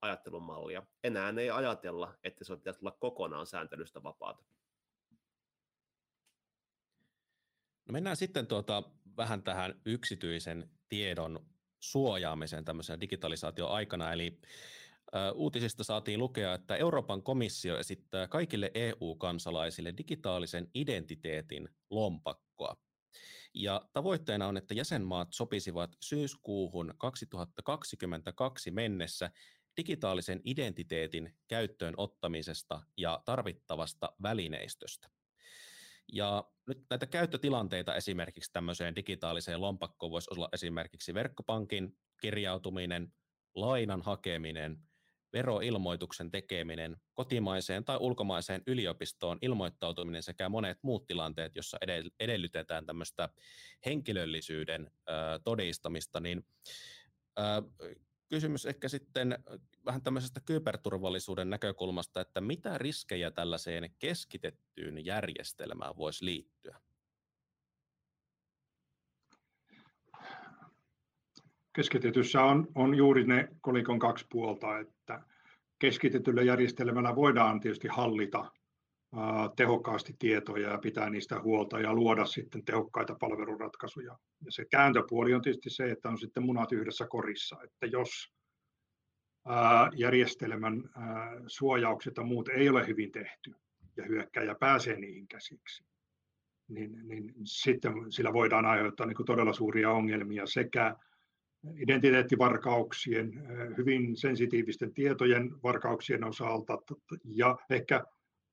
[0.00, 0.82] ajattelumallia.
[1.04, 4.44] Enää ei ajatella, että se pitäisi olla kokonaan sääntelystä vapaata.
[7.86, 8.82] No mennään sitten tuota,
[9.16, 11.46] vähän tähän yksityisen tiedon
[11.80, 14.12] suojaamiseen tämmöisen digitalisaatioaikana.
[14.12, 14.40] Eli
[15.14, 22.87] ä, uutisista saatiin lukea, että Euroopan komissio esittää kaikille EU-kansalaisille digitaalisen identiteetin lompakkoa.
[23.54, 29.30] Ja tavoitteena on, että jäsenmaat sopisivat syyskuuhun 2022 mennessä
[29.76, 35.08] digitaalisen identiteetin käyttöön ottamisesta ja tarvittavasta välineistöstä.
[36.12, 43.12] Ja nyt näitä käyttötilanteita esimerkiksi tämmöiseen digitaaliseen lompakkoon voisi olla esimerkiksi verkkopankin kirjautuminen,
[43.54, 44.87] lainan hakeminen,
[45.32, 51.78] veroilmoituksen tekeminen, kotimaiseen tai ulkomaiseen yliopistoon ilmoittautuminen sekä monet muut tilanteet, joissa
[52.20, 53.28] edellytetään tämmöistä
[53.86, 54.90] henkilöllisyyden
[55.44, 56.46] todistamista, niin
[58.28, 59.38] kysymys ehkä sitten
[59.84, 66.80] vähän tämmöisestä kyberturvallisuuden näkökulmasta, että mitä riskejä tällaiseen keskitettyyn järjestelmään voisi liittyä?
[71.78, 75.22] Keskitetyssä on, on juuri ne kolikon kaksi puolta, että
[75.78, 78.52] keskitetyllä järjestelmällä voidaan tietysti hallita
[79.56, 84.18] tehokkaasti tietoja ja pitää niistä huolta ja luoda sitten tehokkaita palveluratkaisuja.
[84.44, 88.32] Ja se kääntöpuoli on tietysti se, että on sitten munat yhdessä korissa, että jos
[89.96, 90.82] järjestelmän
[91.46, 93.54] suojaukset ja muut ei ole hyvin tehty
[93.96, 95.84] ja hyökkäjä pääsee niihin käsiksi,
[96.68, 100.96] niin, niin sitten sillä voidaan aiheuttaa niin todella suuria ongelmia sekä
[101.76, 103.32] identiteettivarkauksien,
[103.76, 106.78] hyvin sensitiivisten tietojen varkauksien osalta
[107.24, 108.04] ja ehkä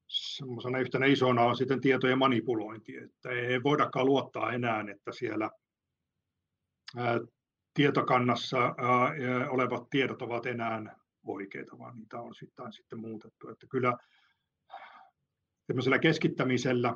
[0.08, 5.50] semmoisena yhtenä isona on sitten tietojen manipulointi, että ei voidakaan luottaa enää, että siellä
[7.74, 8.76] tietokannassa
[9.50, 13.50] olevat tiedot ovat enää oikeita, vaan niitä on sitten, sitten muutettu.
[13.50, 13.94] Että kyllä
[15.68, 16.96] tämmöisellä keskittämisellä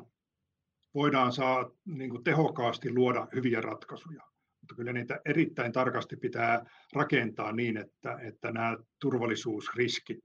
[0.94, 4.29] voidaan saa niin tehokkaasti luoda hyviä ratkaisuja
[4.70, 10.18] mutta kyllä niitä erittäin tarkasti pitää rakentaa niin, että, että nämä turvallisuusriskit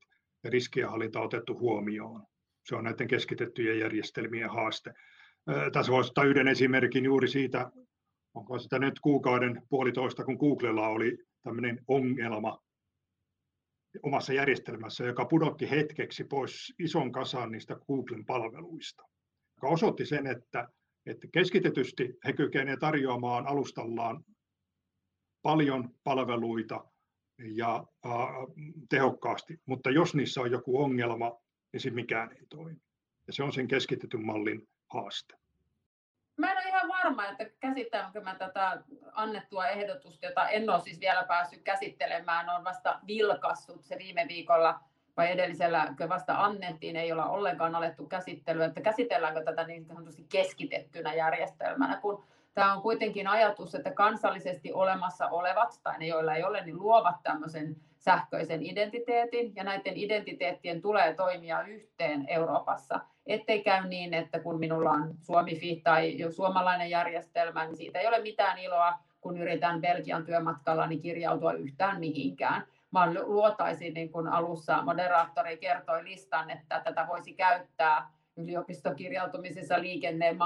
[0.43, 2.23] ja riskienhallinta otettu huomioon.
[2.65, 4.93] Se on näiden keskitettyjen järjestelmien haaste.
[5.73, 7.71] Tässä voisi ottaa yhden esimerkin juuri siitä,
[8.33, 12.59] onko sitä nyt kuukauden puolitoista, kun Googlella oli tämmöinen ongelma
[14.03, 19.03] omassa järjestelmässä, joka pudotti hetkeksi pois ison kasan niistä Googlen palveluista,
[19.57, 20.69] joka osoitti sen, että,
[21.05, 24.23] että keskitetysti he kykenevät tarjoamaan alustallaan
[25.45, 26.85] paljon palveluita
[27.37, 28.11] ja äh,
[28.89, 31.37] tehokkaasti, mutta jos niissä on joku ongelma,
[31.73, 32.81] niin se mikään ei toimi.
[33.27, 35.35] Ja se on sen keskitetyn mallin haaste.
[36.37, 40.99] Mä en ole ihan varma, että käsittäänkö mä tätä annettua ehdotusta, jota en ole siis
[40.99, 44.79] vielä päässyt käsittelemään, on vasta vilkassut se viime viikolla
[45.17, 50.25] vai edellisellä, kun vasta annettiin, ei olla ollenkaan alettu käsittelyä, että käsitelläänkö tätä niin sanotusti
[50.29, 52.23] keskitettynä järjestelmänä, kun
[52.55, 57.15] tämä on kuitenkin ajatus, että kansallisesti olemassa olevat, tai ne joilla ei ole, niin luovat
[57.23, 64.59] tämmöisen sähköisen identiteetin, ja näiden identiteettien tulee toimia yhteen Euroopassa, ettei käy niin, että kun
[64.59, 70.25] minulla on Suomi tai suomalainen järjestelmä, niin siitä ei ole mitään iloa, kun yritän Belgian
[70.25, 77.07] työmatkalla niin kirjautua yhtään mihinkään, vaan luotaisiin, niin kuin alussa moderaattori kertoi listan, että tätä
[77.07, 80.37] voisi käyttää yliopistokirjautumisissa, liikenneen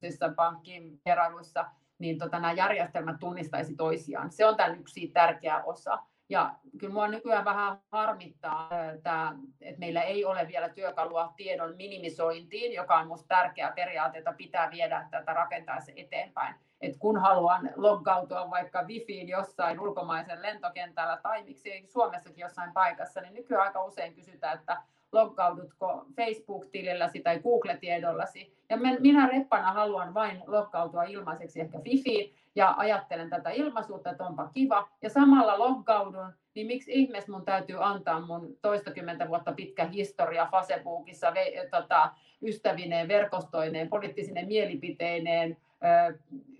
[0.00, 1.66] mahdollisuuksissa, pankkiin vierailuissa,
[1.98, 4.30] niin tota, nämä järjestelmät tunnistaisi toisiaan.
[4.30, 5.98] Se on tämän yksi tärkeä osa.
[6.28, 12.72] Ja kyllä minua nykyään vähän harmittaa, että, että meillä ei ole vielä työkalua tiedon minimisointiin,
[12.72, 16.54] joka on minusta tärkeä periaate, jota pitää viedä tätä rakentaessa eteenpäin.
[16.80, 23.34] Et kun haluan loggautua vaikka wifiin jossain ulkomaisen lentokentällä tai miksi Suomessakin jossain paikassa, niin
[23.34, 24.82] nykyään aika usein kysytään, että
[25.12, 28.52] loggaudutko Facebook-tililläsi tai Google-tiedollasi.
[28.70, 34.50] Ja minä reppana haluan vain loggautua ilmaiseksi ehkä Fifiin ja ajattelen tätä ilmaisuutta, että onpa
[34.54, 34.88] kiva.
[35.02, 41.32] Ja samalla loggaudun, niin miksi ihmeessä mun täytyy antaa mun toistakymmentä vuotta pitkä historia Facebookissa
[41.70, 42.10] tota,
[42.42, 45.56] ystävineen, verkostoineen, poliittisine mielipiteineen,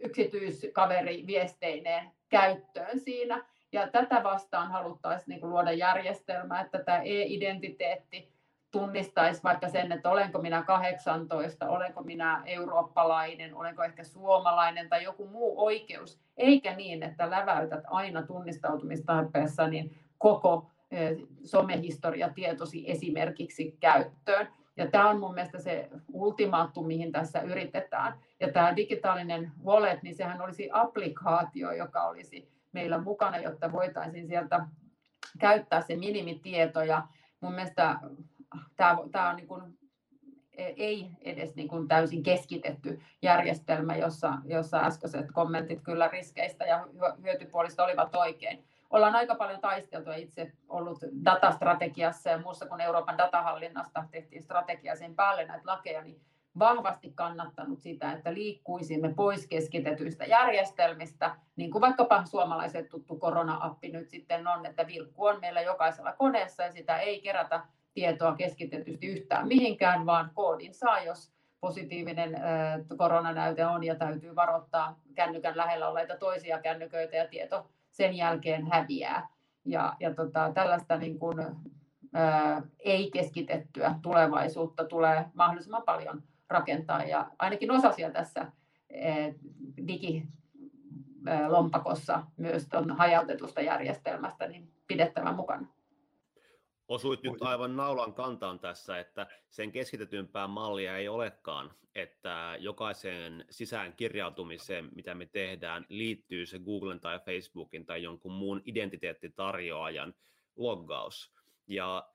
[0.01, 3.45] yksityiskaveriviesteineen käyttöön siinä.
[3.73, 8.29] Ja tätä vastaan haluttaisiin niin luoda järjestelmä, että tämä e-identiteetti
[8.70, 15.28] tunnistaisi vaikka sen, että olenko minä 18, olenko minä eurooppalainen, olenko ehkä suomalainen tai joku
[15.28, 20.70] muu oikeus, eikä niin, että läväytät aina tunnistautumistarpeessa niin koko
[21.44, 24.48] somehistoria tietosi esimerkiksi käyttöön.
[24.76, 28.18] Ja tämä on mun mielestä se ultimaattu, mihin tässä yritetään.
[28.40, 34.66] Ja tämä digitaalinen wallet, niin sehän olisi applikaatio, joka olisi meillä mukana, jotta voitaisiin sieltä
[35.38, 36.83] käyttää se minimitieto.
[36.83, 37.02] Ja
[37.40, 37.98] mun mielestä
[38.77, 39.79] tämä, tämä on niin kuin,
[40.53, 46.87] e, ei edes niin kuin täysin keskitetty järjestelmä, jossa, jossa äskeiset kommentit kyllä riskeistä ja
[47.23, 48.65] hyötypuolista olivat oikein.
[48.91, 55.15] Ollaan aika paljon taisteltu itse ollut datastrategiassa ja muussa kuin Euroopan datahallinnasta tehtiin strategia sen
[55.15, 56.21] päälle näitä lakeja, niin
[56.59, 64.11] vahvasti kannattanut sitä, että liikkuisimme pois keskitetyistä järjestelmistä, niin kuin vaikkapa suomalaiset tuttu korona-appi nyt
[64.11, 67.63] sitten on, että vilkku on meillä jokaisella koneessa ja sitä ei kerätä
[67.94, 72.37] tietoa keskitetysti yhtään mihinkään, vaan koodin saa, jos positiivinen
[72.96, 79.29] koronanäyte on ja täytyy varoittaa kännykän lähellä olleita toisia kännyköitä ja tieto sen jälkeen häviää.
[79.64, 81.38] Ja, ja tota, tällaista niin kuin,
[82.12, 88.50] ää, ei keskitettyä tulevaisuutta tulee mahdollisimman paljon rakentaa ja ainakin osasia tässä ää,
[89.87, 95.66] digilompakossa myös tuon hajautetusta järjestelmästä niin pidettävä mukana.
[96.90, 103.92] Osuit nyt aivan naulan kantaan tässä, että sen keskitetympää mallia ei olekaan, että jokaiseen sisään
[103.92, 110.14] kirjautumiseen, mitä me tehdään, liittyy se Googlen tai Facebookin tai jonkun muun identiteettitarjoajan
[110.57, 111.33] loggaus.
[111.66, 112.09] Ja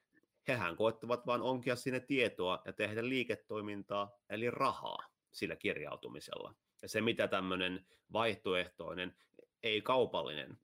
[0.48, 6.56] hehän koettavat vain onkia sinne tietoa ja tehdä liiketoimintaa, eli rahaa sillä kirjautumisella.
[6.82, 9.16] Ja se, mitä tämmöinen vaihtoehtoinen,
[9.64, 10.58] ei kaupallinen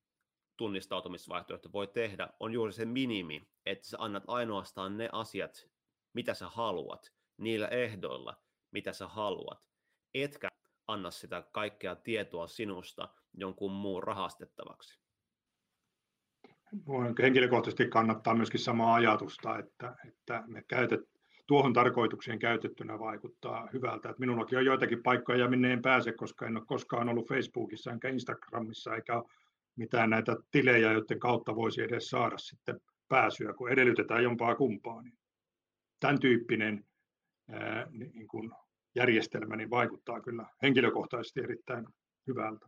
[0.61, 5.69] tunnistautumisvaihtoehto voi tehdä, on juuri se minimi, että sä annat ainoastaan ne asiat,
[6.13, 8.35] mitä sä haluat, niillä ehdoilla,
[8.71, 9.59] mitä sä haluat,
[10.13, 10.47] etkä
[10.87, 14.99] anna sitä kaikkea tietoa sinusta jonkun muun rahastettavaksi.
[16.87, 21.01] Voin henkilökohtaisesti kannattaa myöskin samaa ajatusta, että, että me käytet,
[21.47, 24.09] tuohon tarkoitukseen käytettynä vaikuttaa hyvältä.
[24.09, 28.09] Että minullakin on joitakin paikkoja, minne en pääse, koska en ole koskaan ollut Facebookissa enkä
[28.09, 29.29] Instagramissa, eikä ole
[29.75, 35.01] mitään näitä tilejä, joiden kautta voisi edes saada sitten pääsyä, kun edellytetään jompaa kumpaa.
[35.01, 35.17] Niin
[35.99, 36.85] tämän tyyppinen
[37.49, 38.51] ää, niin kuin
[38.95, 41.87] järjestelmä niin vaikuttaa kyllä henkilökohtaisesti erittäin
[42.27, 42.67] hyvältä.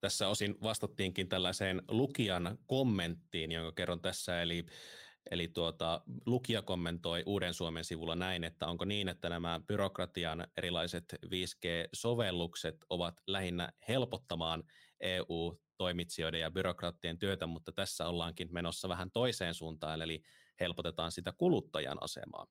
[0.00, 4.42] Tässä osin vastattiinkin tällaiseen lukijan kommenttiin, jonka kerron tässä.
[4.42, 4.66] Eli
[5.30, 11.04] Eli tuota, lukija kommentoi Uuden Suomen sivulla näin, että onko niin, että nämä byrokratian erilaiset
[11.26, 14.62] 5G-sovellukset ovat lähinnä helpottamaan
[15.00, 20.22] EU-toimitsijoiden ja byrokraattien työtä, mutta tässä ollaankin menossa vähän toiseen suuntaan, eli
[20.60, 22.46] helpotetaan sitä kuluttajan asemaa.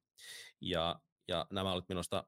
[0.62, 2.28] Ja, ja nämä olivat minusta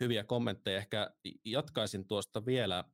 [0.00, 0.78] hyviä kommentteja.
[0.78, 1.10] Ehkä
[1.44, 2.84] jatkaisin tuosta vielä.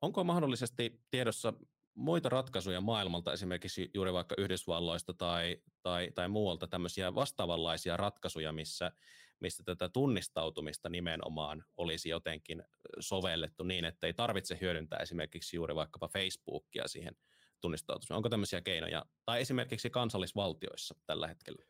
[0.00, 1.52] Onko mahdollisesti tiedossa
[1.94, 8.92] muita ratkaisuja maailmalta, esimerkiksi juuri vaikka Yhdysvalloista tai, tai, tai muualta tämmöisiä vastaavanlaisia ratkaisuja, missä,
[9.40, 12.62] missä tätä tunnistautumista nimenomaan olisi jotenkin
[13.00, 17.16] sovellettu niin, että ei tarvitse hyödyntää esimerkiksi juuri vaikkapa Facebookia siihen
[17.60, 18.16] tunnistautumiseen.
[18.16, 19.04] Onko tämmöisiä keinoja?
[19.24, 21.64] Tai esimerkiksi kansallisvaltioissa tällä hetkellä?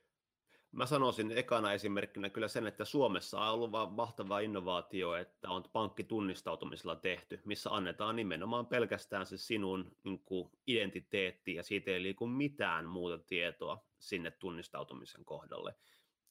[0.74, 5.64] Mä sanoisin ekana esimerkkinä kyllä sen, että Suomessa on ollut vaan mahtava innovaatio, että on
[5.72, 12.26] pankkitunnistautumisella tehty, missä annetaan nimenomaan pelkästään se sinun niin kuin, identiteetti ja siitä ei liiku
[12.26, 15.74] mitään muuta tietoa sinne tunnistautumisen kohdalle.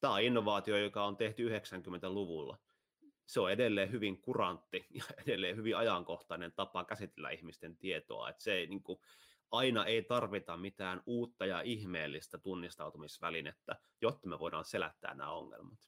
[0.04, 2.58] Tämä on innovaatio, joka on tehty 90-luvulla.
[3.28, 8.30] Se on edelleen hyvin kurantti ja edelleen hyvin ajankohtainen tapa käsitellä ihmisten tietoa.
[8.30, 9.00] Että se ei, niin kuin,
[9.52, 15.80] aina ei tarvita mitään uutta ja ihmeellistä tunnistautumisvälinettä, jotta me voidaan selättää nämä ongelmat.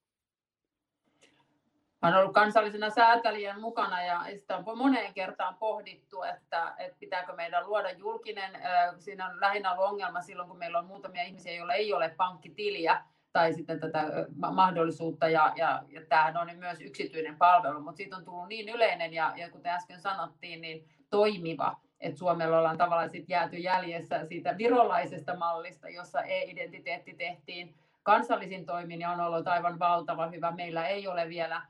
[2.01, 7.67] Olen ollut kansallisena säätelijän mukana ja sitä on moneen kertaan pohdittu, että, että pitääkö meidän
[7.67, 8.51] luoda julkinen.
[8.99, 13.03] Siinä on lähinnä ollut ongelma silloin, kun meillä on muutamia ihmisiä, joilla ei ole pankkitiliä
[13.35, 18.25] tai sitten tätä mahdollisuutta, ja, ja, ja tämähän on myös yksityinen palvelu, mutta siitä on
[18.25, 23.29] tullut niin yleinen ja, ja kuten äsken sanottiin, niin toimiva, että Suomella ollaan tavallaan sit
[23.29, 30.27] jääty jäljessä siitä virolaisesta mallista, jossa e-identiteetti tehtiin kansallisin toimin ja on ollut aivan valtava
[30.27, 30.51] hyvä.
[30.51, 31.61] Meillä ei ole vielä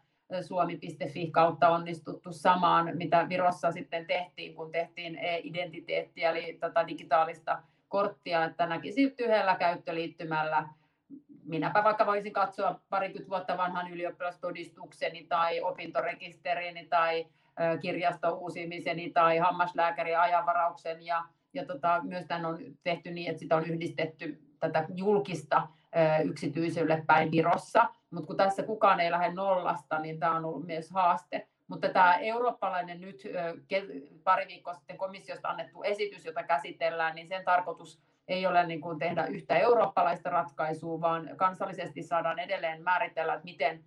[0.41, 8.43] suomi.fi kautta onnistuttu samaan, mitä Virossa sitten tehtiin, kun tehtiin e-identiteettiä, eli tätä digitaalista korttia,
[8.43, 10.67] että näkisi yhdellä käyttöliittymällä
[11.45, 17.25] minäpä vaikka voisin katsoa parikymmentä vuotta vanhan ylioppilastodistukseni tai opintorekisterini tai
[17.81, 21.23] kirjasto uusimiseni tai hammaslääkärin ajanvarauksen ja,
[21.53, 25.67] ja tota, myös tämän on tehty niin, että sitä on yhdistetty tätä julkista
[26.23, 30.91] yksityiselle päin Virossa, mutta kun tässä kukaan ei lähde nollasta, niin tämä on ollut myös
[30.91, 31.47] haaste.
[31.67, 33.23] Mutta tämä eurooppalainen nyt
[34.23, 38.99] pari viikkoa sitten komissiosta annettu esitys, jota käsitellään, niin sen tarkoitus ei ole niin kuin
[38.99, 43.83] tehdä yhtä eurooppalaista ratkaisua, vaan kansallisesti saadaan edelleen määritellä, että miten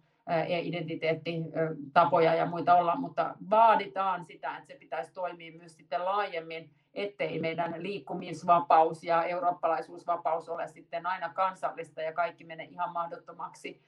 [0.48, 7.40] e-identiteettitapoja ja muita olla, mutta vaaditaan sitä, että se pitäisi toimia myös sitten laajemmin, ettei
[7.40, 13.82] meidän liikkumisvapaus ja eurooppalaisuusvapaus ole sitten aina kansallista ja kaikki mene ihan mahdottomaksi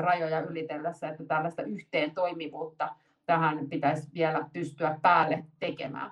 [0.00, 2.94] rajoja ylitellessä, että tällaista yhteen toimivuutta
[3.26, 6.10] tähän pitäisi vielä pystyä päälle tekemään.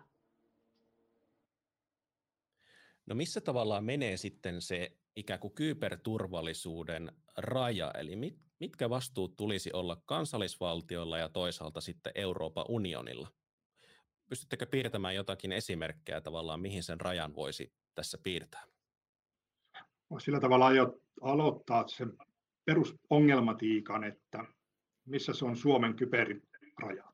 [3.07, 9.73] No missä tavallaan menee sitten se ikään kuin kyberturvallisuuden raja, eli mit, mitkä vastuut tulisi
[9.73, 13.29] olla kansallisvaltioilla ja toisaalta sitten Euroopan unionilla?
[14.29, 18.65] Pystyttekö piirtämään jotakin esimerkkejä tavallaan, mihin sen rajan voisi tässä piirtää?
[20.19, 22.13] Sillä tavalla jo aloittaa sen
[22.65, 24.45] perusongelmatiikan, että
[25.05, 27.13] missä se on Suomen kyberraja.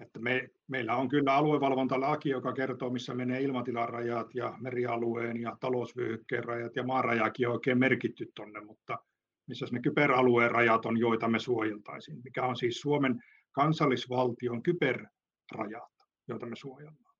[0.00, 6.44] Että me, meillä on kyllä aluevalvontalaki, joka kertoo, missä menee ilmatilarajat ja merialueen ja talousvyöhykkeen
[6.44, 8.98] rajat ja maarajakin on oikein merkitty tuonne, mutta
[9.46, 13.22] missä ne kyberalueen rajat on, joita me suojeltaisiin, mikä on siis Suomen
[13.52, 15.92] kansallisvaltion kyberrajat,
[16.28, 17.14] joita me suojellaan.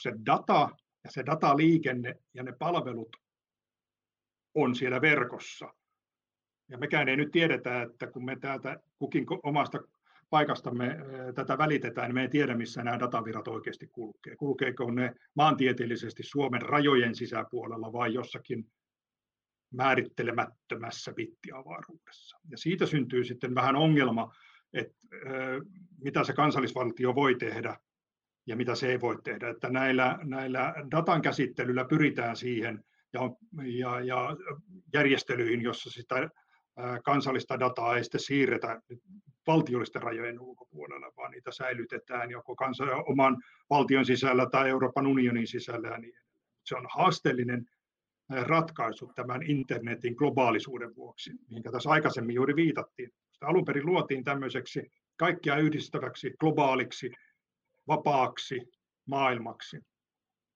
[0.00, 0.68] Se data
[1.04, 3.16] ja se dataliikenne ja ne palvelut
[4.54, 5.74] on siellä verkossa.
[6.68, 9.78] Ja mekään ei nyt tiedetä, että kun me täältä kukin omasta
[10.30, 10.96] paikastamme
[11.34, 14.36] tätä välitetään, niin me ei tiedä, missä nämä datavirrat oikeasti kulkee.
[14.36, 18.70] Kulkeeko ne maantieteellisesti Suomen rajojen sisäpuolella vai jossakin
[19.74, 22.38] määrittelemättömässä bittiavaruudessa.
[22.50, 24.34] Ja siitä syntyy sitten vähän ongelma,
[24.72, 24.94] että
[25.98, 27.76] mitä se kansallisvaltio voi tehdä
[28.46, 29.48] ja mitä se ei voi tehdä.
[29.48, 33.20] Että näillä, näillä datan käsittelyllä pyritään siihen ja,
[33.64, 34.36] ja, ja
[34.92, 36.30] järjestelyihin, jossa sitä
[37.04, 38.80] kansallista dataa ei sitten siirretä
[39.46, 43.36] valtiollisten rajojen ulkopuolella, vaan niitä säilytetään joko kansa, oman
[43.70, 46.14] valtion sisällä tai Euroopan unionin sisällä niin
[46.64, 47.66] Se on haasteellinen
[48.28, 53.10] ratkaisu tämän internetin globaalisuuden vuoksi, mihin tässä aikaisemmin juuri viitattiin.
[53.32, 57.10] Sitä alun perin luotiin tämmöiseksi kaikkia yhdistäväksi, globaaliksi,
[57.88, 58.60] vapaaksi
[59.06, 59.80] maailmaksi.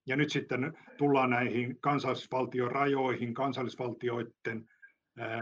[0.07, 4.69] Ja nyt sitten tullaan näihin kansallisvaltion rajoihin, kansallisvaltioiden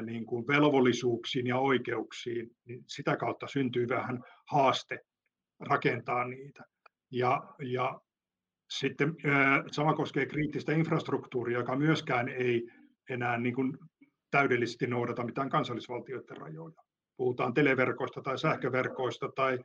[0.03, 4.99] niin kuin velvollisuuksiin ja oikeuksiin, niin sitä kautta syntyy vähän haaste
[5.61, 6.65] rakentaa niitä.
[7.11, 8.01] Ja, ja
[8.71, 9.15] sitten
[9.71, 12.69] sama koskee kriittistä infrastruktuuria, joka myöskään ei
[13.11, 13.79] enää niin kuin
[14.31, 16.83] täydellisesti noudata mitään kansallisvaltioiden rajoja.
[17.17, 19.59] Puhutaan televerkoista tai sähköverkoista tai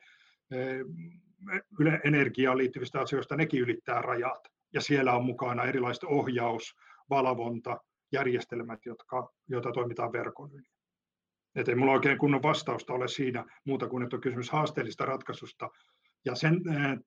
[2.03, 4.47] energiaan liittyvistä asioista, nekin ylittää rajat.
[4.73, 6.75] Ja siellä on mukana erilaiset ohjaus,
[7.09, 7.77] valvonta,
[8.11, 10.67] järjestelmät, jotka, joita toimitaan verkon yli.
[11.55, 15.69] Et ei mulla oikein kunnon vastausta ole siinä muuta kuin, että on kysymys haasteellista ratkaisusta.
[16.25, 16.61] Ja sen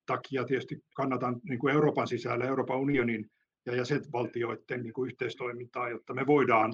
[0.06, 3.30] takia tietysti kannatan niin kuin Euroopan sisällä, Euroopan unionin
[3.66, 6.72] ja jäsenvaltioiden niin kuin yhteistoimintaa, jotta me voidaan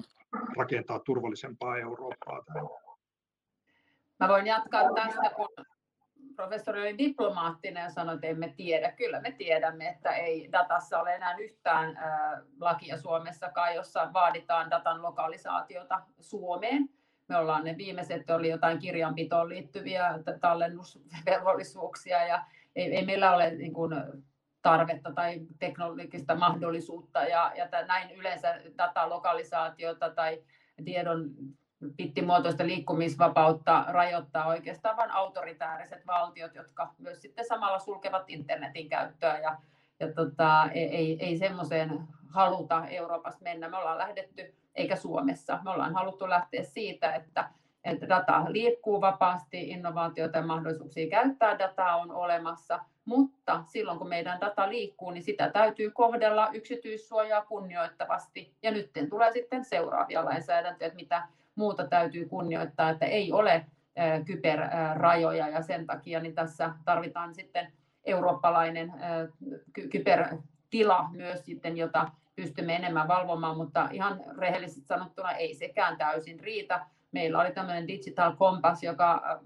[0.57, 2.43] rakentaa turvallisempaa Eurooppaa.
[4.19, 5.49] Mä voin jatkaa tästä, kun
[6.37, 8.91] professori oli diplomaattinen ja sanoi, että emme tiedä.
[8.91, 11.99] Kyllä me tiedämme, että ei datassa ole enää yhtään
[12.59, 16.89] lakia Suomessakaan, jossa vaaditaan datan lokalisaatiota Suomeen.
[17.27, 23.73] Me ollaan ne viimeiset, oli jotain kirjanpitoon liittyviä tallennusvelvollisuuksia ja ei, ei meillä ole niin
[23.73, 23.93] kuin,
[24.61, 30.43] tarvetta tai teknologista mahdollisuutta ja, ja näin yleensä datalokalisaatiota tai
[30.85, 31.29] tiedon
[31.97, 39.57] pittimuotoista liikkumisvapautta rajoittaa oikeastaan vain autoritääriset valtiot, jotka myös sitten samalla sulkevat internetin käyttöä ja,
[39.99, 43.69] ja tota, ei, ei semmoiseen haluta Euroopassa mennä.
[43.69, 47.49] Me ollaan lähdetty, eikä Suomessa, me ollaan haluttu lähteä siitä, että,
[47.83, 54.41] että data liikkuu vapaasti, innovaatioita ja mahdollisuuksia käyttää dataa on olemassa, mutta silloin kun meidän
[54.41, 58.53] data liikkuu, niin sitä täytyy kohdella yksityissuojaa kunnioittavasti.
[58.63, 61.27] Ja nyt tulee sitten seuraavia lainsäädäntöjä, että mitä
[61.57, 63.65] muuta täytyy kunnioittaa, että ei ole
[64.25, 65.47] kyberrajoja.
[65.47, 67.71] Ja sen takia niin tässä tarvitaan sitten
[68.05, 68.93] eurooppalainen
[69.91, 76.85] kybertila myös sitten, jota pystymme enemmän valvomaan, mutta ihan rehellisesti sanottuna ei sekään täysin riitä.
[77.11, 79.39] Meillä oli tämmöinen Digital Compass, joka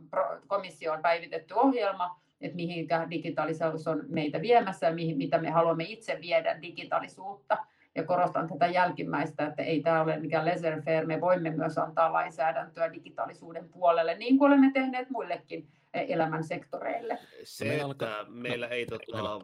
[0.47, 5.84] komissio on päivitetty ohjelma, että mihinkä digitaalisuus on meitä viemässä ja mihin, mitä me haluamme
[5.88, 7.57] itse viedä digitaalisuutta
[7.95, 12.93] ja korostan tätä jälkimmäistä, että ei tämä ole mikään laissez-faire, me voimme myös antaa lainsäädäntöä
[12.93, 17.19] digitaalisuuden puolelle, niin kuin olemme tehneet muillekin elämän sektoreille.
[17.43, 19.41] Se, että meillä ei tota,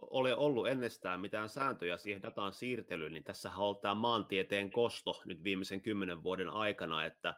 [0.00, 5.44] ole ollut ennestään mitään sääntöjä siihen datan siirtelyyn, niin tässä on tämä maantieteen kosto nyt
[5.44, 7.34] viimeisen kymmenen vuoden aikana, että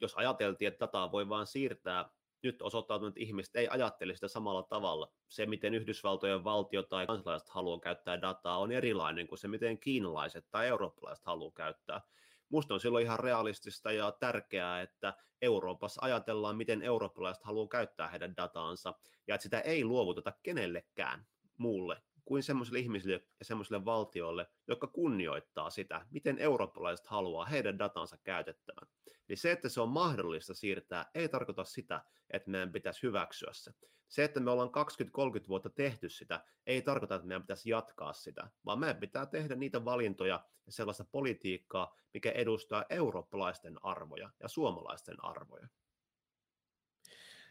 [0.00, 2.08] jos ajateltiin, että dataa voi vain siirtää
[2.42, 5.12] nyt osoittautunut, että ihmiset ei ajattele sitä samalla tavalla.
[5.28, 10.46] Se, miten Yhdysvaltojen valtio tai kansalaiset haluaa käyttää dataa, on erilainen kuin se, miten kiinalaiset
[10.50, 12.00] tai eurooppalaiset haluaa käyttää.
[12.48, 18.36] Minusta on silloin ihan realistista ja tärkeää, että Euroopassa ajatellaan, miten eurooppalaiset haluaa käyttää heidän
[18.36, 18.94] dataansa,
[19.26, 21.26] ja että sitä ei luovuteta kenellekään
[21.56, 28.18] muulle kuin sellaisille ihmisille ja sellaisille valtioille, jotka kunnioittaa sitä, miten eurooppalaiset haluaa heidän datansa
[28.24, 28.88] käytettävän.
[29.28, 33.72] Niin se, että se on mahdollista siirtää, ei tarkoita sitä, että meidän pitäisi hyväksyä se.
[34.08, 34.70] Se, että me ollaan
[35.44, 39.54] 20-30 vuotta tehty sitä, ei tarkoita, että meidän pitäisi jatkaa sitä, vaan meidän pitää tehdä
[39.54, 45.68] niitä valintoja ja sellaista politiikkaa, mikä edustaa eurooppalaisten arvoja ja suomalaisten arvoja.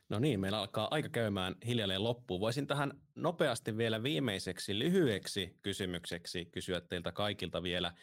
[0.10, 2.42] No niin, meillä alkaa aika käymään hiljalleen loppuun.
[2.42, 7.94] Voisin tähän nopeasti vielä viimeiseksi lyhyeksi kysymykseksi kysyä teiltä kaikilta vielä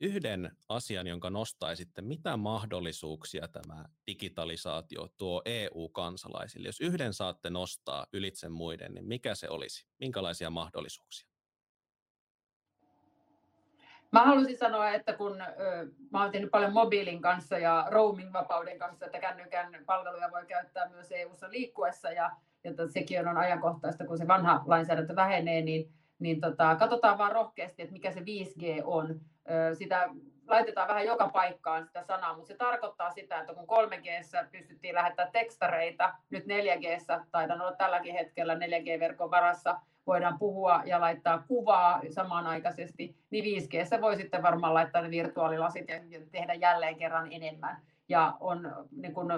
[0.00, 2.02] yhden asian, jonka nostaisitte.
[2.02, 6.68] Mitä mahdollisuuksia tämä digitalisaatio tuo EU-kansalaisille?
[6.68, 9.86] Jos yhden saatte nostaa ylitse muiden, niin mikä se olisi?
[9.98, 11.35] Minkälaisia mahdollisuuksia?
[14.16, 19.06] Mä haluaisin sanoa, että kun ö, mä olen tehnyt paljon mobiilin kanssa ja roaming-vapauden kanssa,
[19.06, 22.30] että kännykän palveluja voi käyttää myös EU-ssa liikkuessa ja,
[22.64, 27.82] ja sekin on ajankohtaista, kun se vanha lainsäädäntö vähenee, niin, niin tota, katsotaan vaan rohkeasti,
[27.82, 29.20] että mikä se 5G on.
[29.50, 30.08] Ö, sitä
[30.46, 35.32] laitetaan vähän joka paikkaan sitä sanaa, mutta se tarkoittaa sitä, että kun 3G pystyttiin lähettämään
[35.32, 43.16] tekstareita, nyt 4G taidan olla tälläkin hetkellä 4G-verkon varassa, voidaan puhua ja laittaa kuvaa samanaikaisesti,
[43.30, 46.00] niin 5G voi sitten varmaan laittaa ne virtuaalilasit ja
[46.32, 47.76] tehdä jälleen kerran enemmän.
[48.08, 49.28] Ja on niin kun,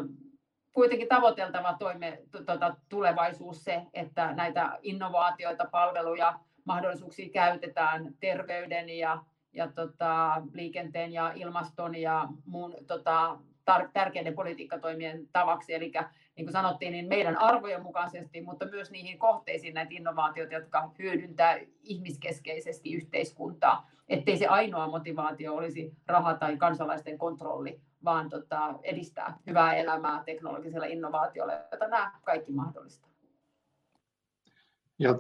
[0.73, 9.73] kuitenkin tavoiteltava toime, tuota, tulevaisuus se, että näitä innovaatioita, palveluja, mahdollisuuksia käytetään terveyden ja, ja
[9.73, 13.39] tota, liikenteen ja ilmaston ja muun tota,
[13.71, 15.75] tar- tärkeiden politiikkatoimien tavaksi.
[15.75, 15.93] Eli
[16.39, 21.59] niin kuin sanottiin, niin meidän arvojen mukaisesti, mutta myös niihin kohteisiin näitä innovaatioita, jotka hyödyntää
[21.83, 23.91] ihmiskeskeisesti yhteiskuntaa.
[24.09, 30.87] Ettei se ainoa motivaatio olisi raha tai kansalaisten kontrolli, vaan tota, edistää hyvää elämää teknologisella
[30.87, 33.09] innovaatiolla, jota nämä kaikki mahdollista.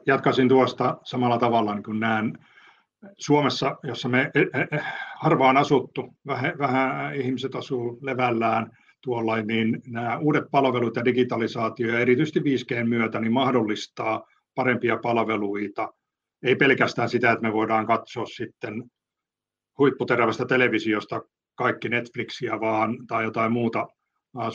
[0.06, 2.38] Jatkaisin tuosta samalla tavalla, niin kuin näen
[3.16, 4.80] Suomessa, jossa me e, e, e,
[5.16, 11.99] harvaan asuttu, vähän, vähän ihmiset asuu levällään, tuolla, niin nämä uudet palvelut ja digitalisaatio ja
[11.99, 14.24] erityisesti 5G myötä niin mahdollistaa
[14.55, 15.92] parempia palveluita.
[16.42, 18.84] Ei pelkästään sitä, että me voidaan katsoa sitten
[19.78, 21.22] huipputerävästä televisiosta
[21.55, 23.86] kaikki Netflixiä vaan, tai jotain muuta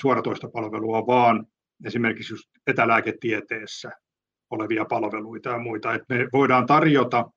[0.02, 1.46] suoratoista palvelua, vaan
[1.86, 3.92] esimerkiksi just etälääketieteessä
[4.50, 5.94] olevia palveluita ja muita.
[5.94, 7.32] Että me voidaan tarjota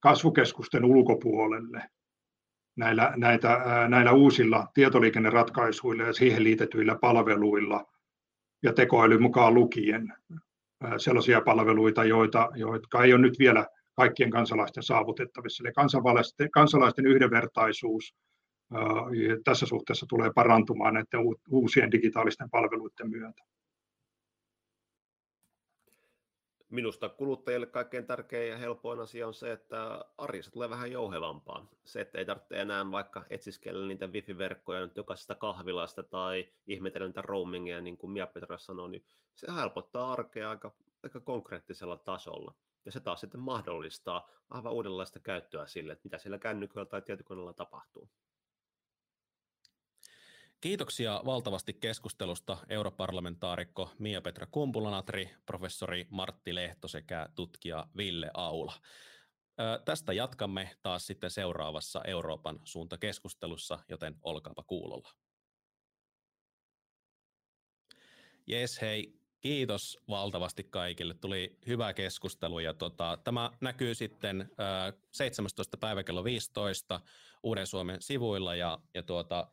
[0.00, 1.82] kasvukeskusten ulkopuolelle
[2.76, 7.84] näillä, näitä, näillä uusilla tietoliikenneratkaisuilla ja siihen liitetyillä palveluilla
[8.62, 10.12] ja tekoäly mukaan lukien
[10.98, 15.62] sellaisia palveluita, joita, jotka ei ole nyt vielä kaikkien kansalaisten saavutettavissa.
[15.62, 18.14] Eli kansalaisten, kansalaisten yhdenvertaisuus
[19.44, 21.20] tässä suhteessa tulee parantumaan näiden
[21.50, 23.42] uusien digitaalisten palveluiden myötä.
[26.70, 31.66] Minusta kuluttajille kaikkein tärkein ja helpoin asia on se, että arjessa tulee vähän jouhevampaa.
[31.84, 37.22] Se, että ei tarvitse enää vaikka etsiskellä niitä wifi-verkkoja nyt jokaisesta kahvilasta tai ihmetellä niitä
[37.22, 39.04] roamingia, niin kuin Mia Petra sanoi, niin
[39.34, 42.54] se helpottaa arkea aika, aika konkreettisella tasolla.
[42.84, 47.52] Ja se taas sitten mahdollistaa aivan uudenlaista käyttöä sille, että mitä siellä kännyköllä tai tietokoneella
[47.52, 48.10] tapahtuu.
[50.60, 58.72] Kiitoksia valtavasti keskustelusta europarlamentaarikko Mia-Petra Kumpulanatri, professori Martti Lehto sekä tutkija Ville Aula.
[59.84, 65.08] Tästä jatkamme taas sitten seuraavassa Euroopan suuntakeskustelussa, joten olkaapa kuulolla.
[68.46, 71.14] Jes, hei, kiitos valtavasti kaikille.
[71.14, 75.76] Tuli hyvä keskustelu ja tota, tämä näkyy sitten äh, 17.
[75.76, 77.00] päivä kello 15
[77.42, 79.46] Uuden Suomen sivuilla ja, ja tuota,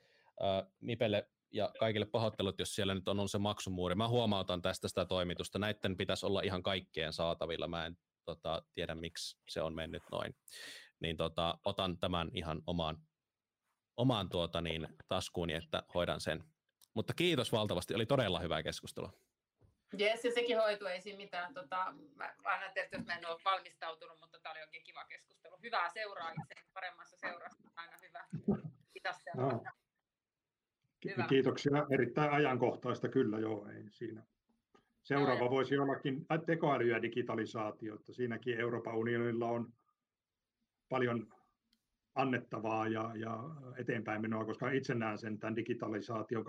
[0.80, 3.96] Mipelle ja kaikille pahoittelut, jos siellä nyt on ollut se maksumuuri.
[3.96, 5.60] Mä huomautan tästä sitä toimitusta.
[5.60, 7.68] Näiden pitäisi olla ihan kaikkeen saatavilla.
[7.68, 10.36] Mä en tota, tiedä, miksi se on mennyt noin.
[11.00, 12.98] Niin tota, otan tämän ihan omaan,
[13.98, 16.44] omaan tuota, niin, taskuuni, että hoidan sen.
[16.94, 17.96] Mutta kiitos valtavasti.
[17.96, 19.10] Oli todella hyvä keskustelu.
[19.98, 21.54] Jes, ja sekin hoituu, ei siinä mitään.
[21.54, 25.58] Tota, mä aina tietysti, että mä en ole valmistautunut, mutta tämä oli oikein kiva keskustelu.
[25.64, 28.26] Hyvää seuraa itse, paremmassa seurassa aina hyvä.
[28.94, 29.64] Kiitos no.
[31.06, 31.28] Hyvä.
[31.28, 31.88] Kiitoksia.
[31.90, 34.24] Erittäin ajankohtaista kyllä, joo, ei siinä.
[35.04, 39.74] Seuraava voisi ollakin tekoäly ja digitalisaatio, että siinäkin Euroopan unionilla on
[40.90, 41.28] paljon
[42.16, 43.44] annettavaa ja, ja
[43.78, 46.46] eteenpäin menoa, koska itse näen sen tämän digitalisaatio 2.0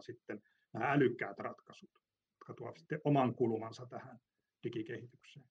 [0.00, 0.42] sitten
[0.72, 1.90] nämä älykkäät ratkaisut,
[2.34, 4.18] jotka tuovat sitten oman kulumansa tähän
[4.64, 5.46] digikehitykseen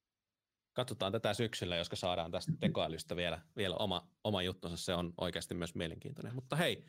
[0.76, 4.78] katsotaan tätä syksyllä, joska saadaan tästä tekoälystä vielä, vielä oma, oma juttunsa.
[4.78, 6.36] Se on oikeasti myös mielenkiintoinen.
[6.36, 6.86] Mutta hei,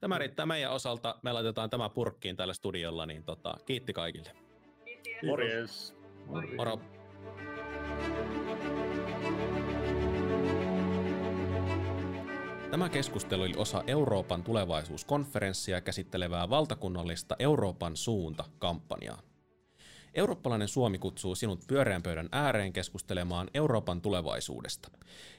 [0.00, 1.18] tämä riittää meidän osalta.
[1.22, 4.30] Me laitetaan tämä purkkiin tällä studiolla, niin tota, kiitti kaikille.
[5.26, 5.96] Morjens.
[6.56, 6.80] Moro.
[12.70, 19.27] Tämä keskustelu oli osa Euroopan tulevaisuuskonferenssia käsittelevää valtakunnallista Euroopan suunta-kampanjaa.
[20.14, 24.90] Eurooppalainen Suomi kutsuu sinut pyöreän pöydän ääreen keskustelemaan Euroopan tulevaisuudesta.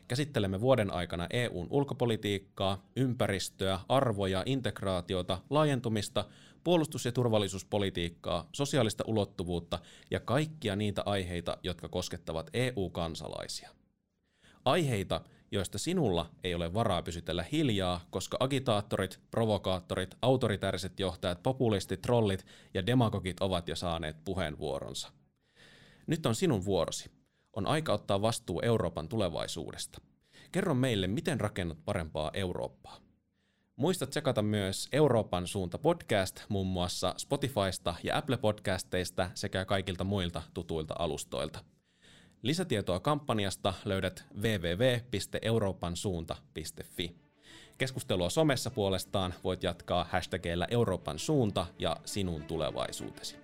[0.07, 6.25] Käsittelemme vuoden aikana EUn ulkopolitiikkaa, ympäristöä, arvoja, integraatiota, laajentumista,
[6.63, 9.79] puolustus- ja turvallisuuspolitiikkaa, sosiaalista ulottuvuutta
[10.11, 13.69] ja kaikkia niitä aiheita, jotka koskettavat EU-kansalaisia.
[14.65, 15.21] Aiheita,
[15.51, 22.85] joista sinulla ei ole varaa pysytellä hiljaa, koska agitaattorit, provokaattorit, autoritääriset johtajat, populistit, trollit ja
[22.85, 25.11] demagogit ovat jo saaneet puheenvuoronsa.
[26.07, 27.11] Nyt on sinun vuorosi.
[27.53, 30.01] On aika ottaa vastuu Euroopan tulevaisuudesta.
[30.51, 32.97] Kerro meille, miten rakennut parempaa Eurooppaa.
[33.75, 40.41] Muista tsekata myös Euroopan suunta podcast muun muassa Spotifysta ja Apple podcasteista sekä kaikilta muilta
[40.53, 41.59] tutuilta alustoilta.
[42.41, 47.15] Lisätietoa kampanjasta löydät www.euroopansuunta.fi.
[47.77, 53.35] Keskustelua somessa puolestaan voit jatkaa hashtagillä Euroopan suunta ja sinun tulevaisuutesi.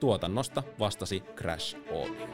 [0.00, 2.26] Tuotannosta vastasi Crash Audio.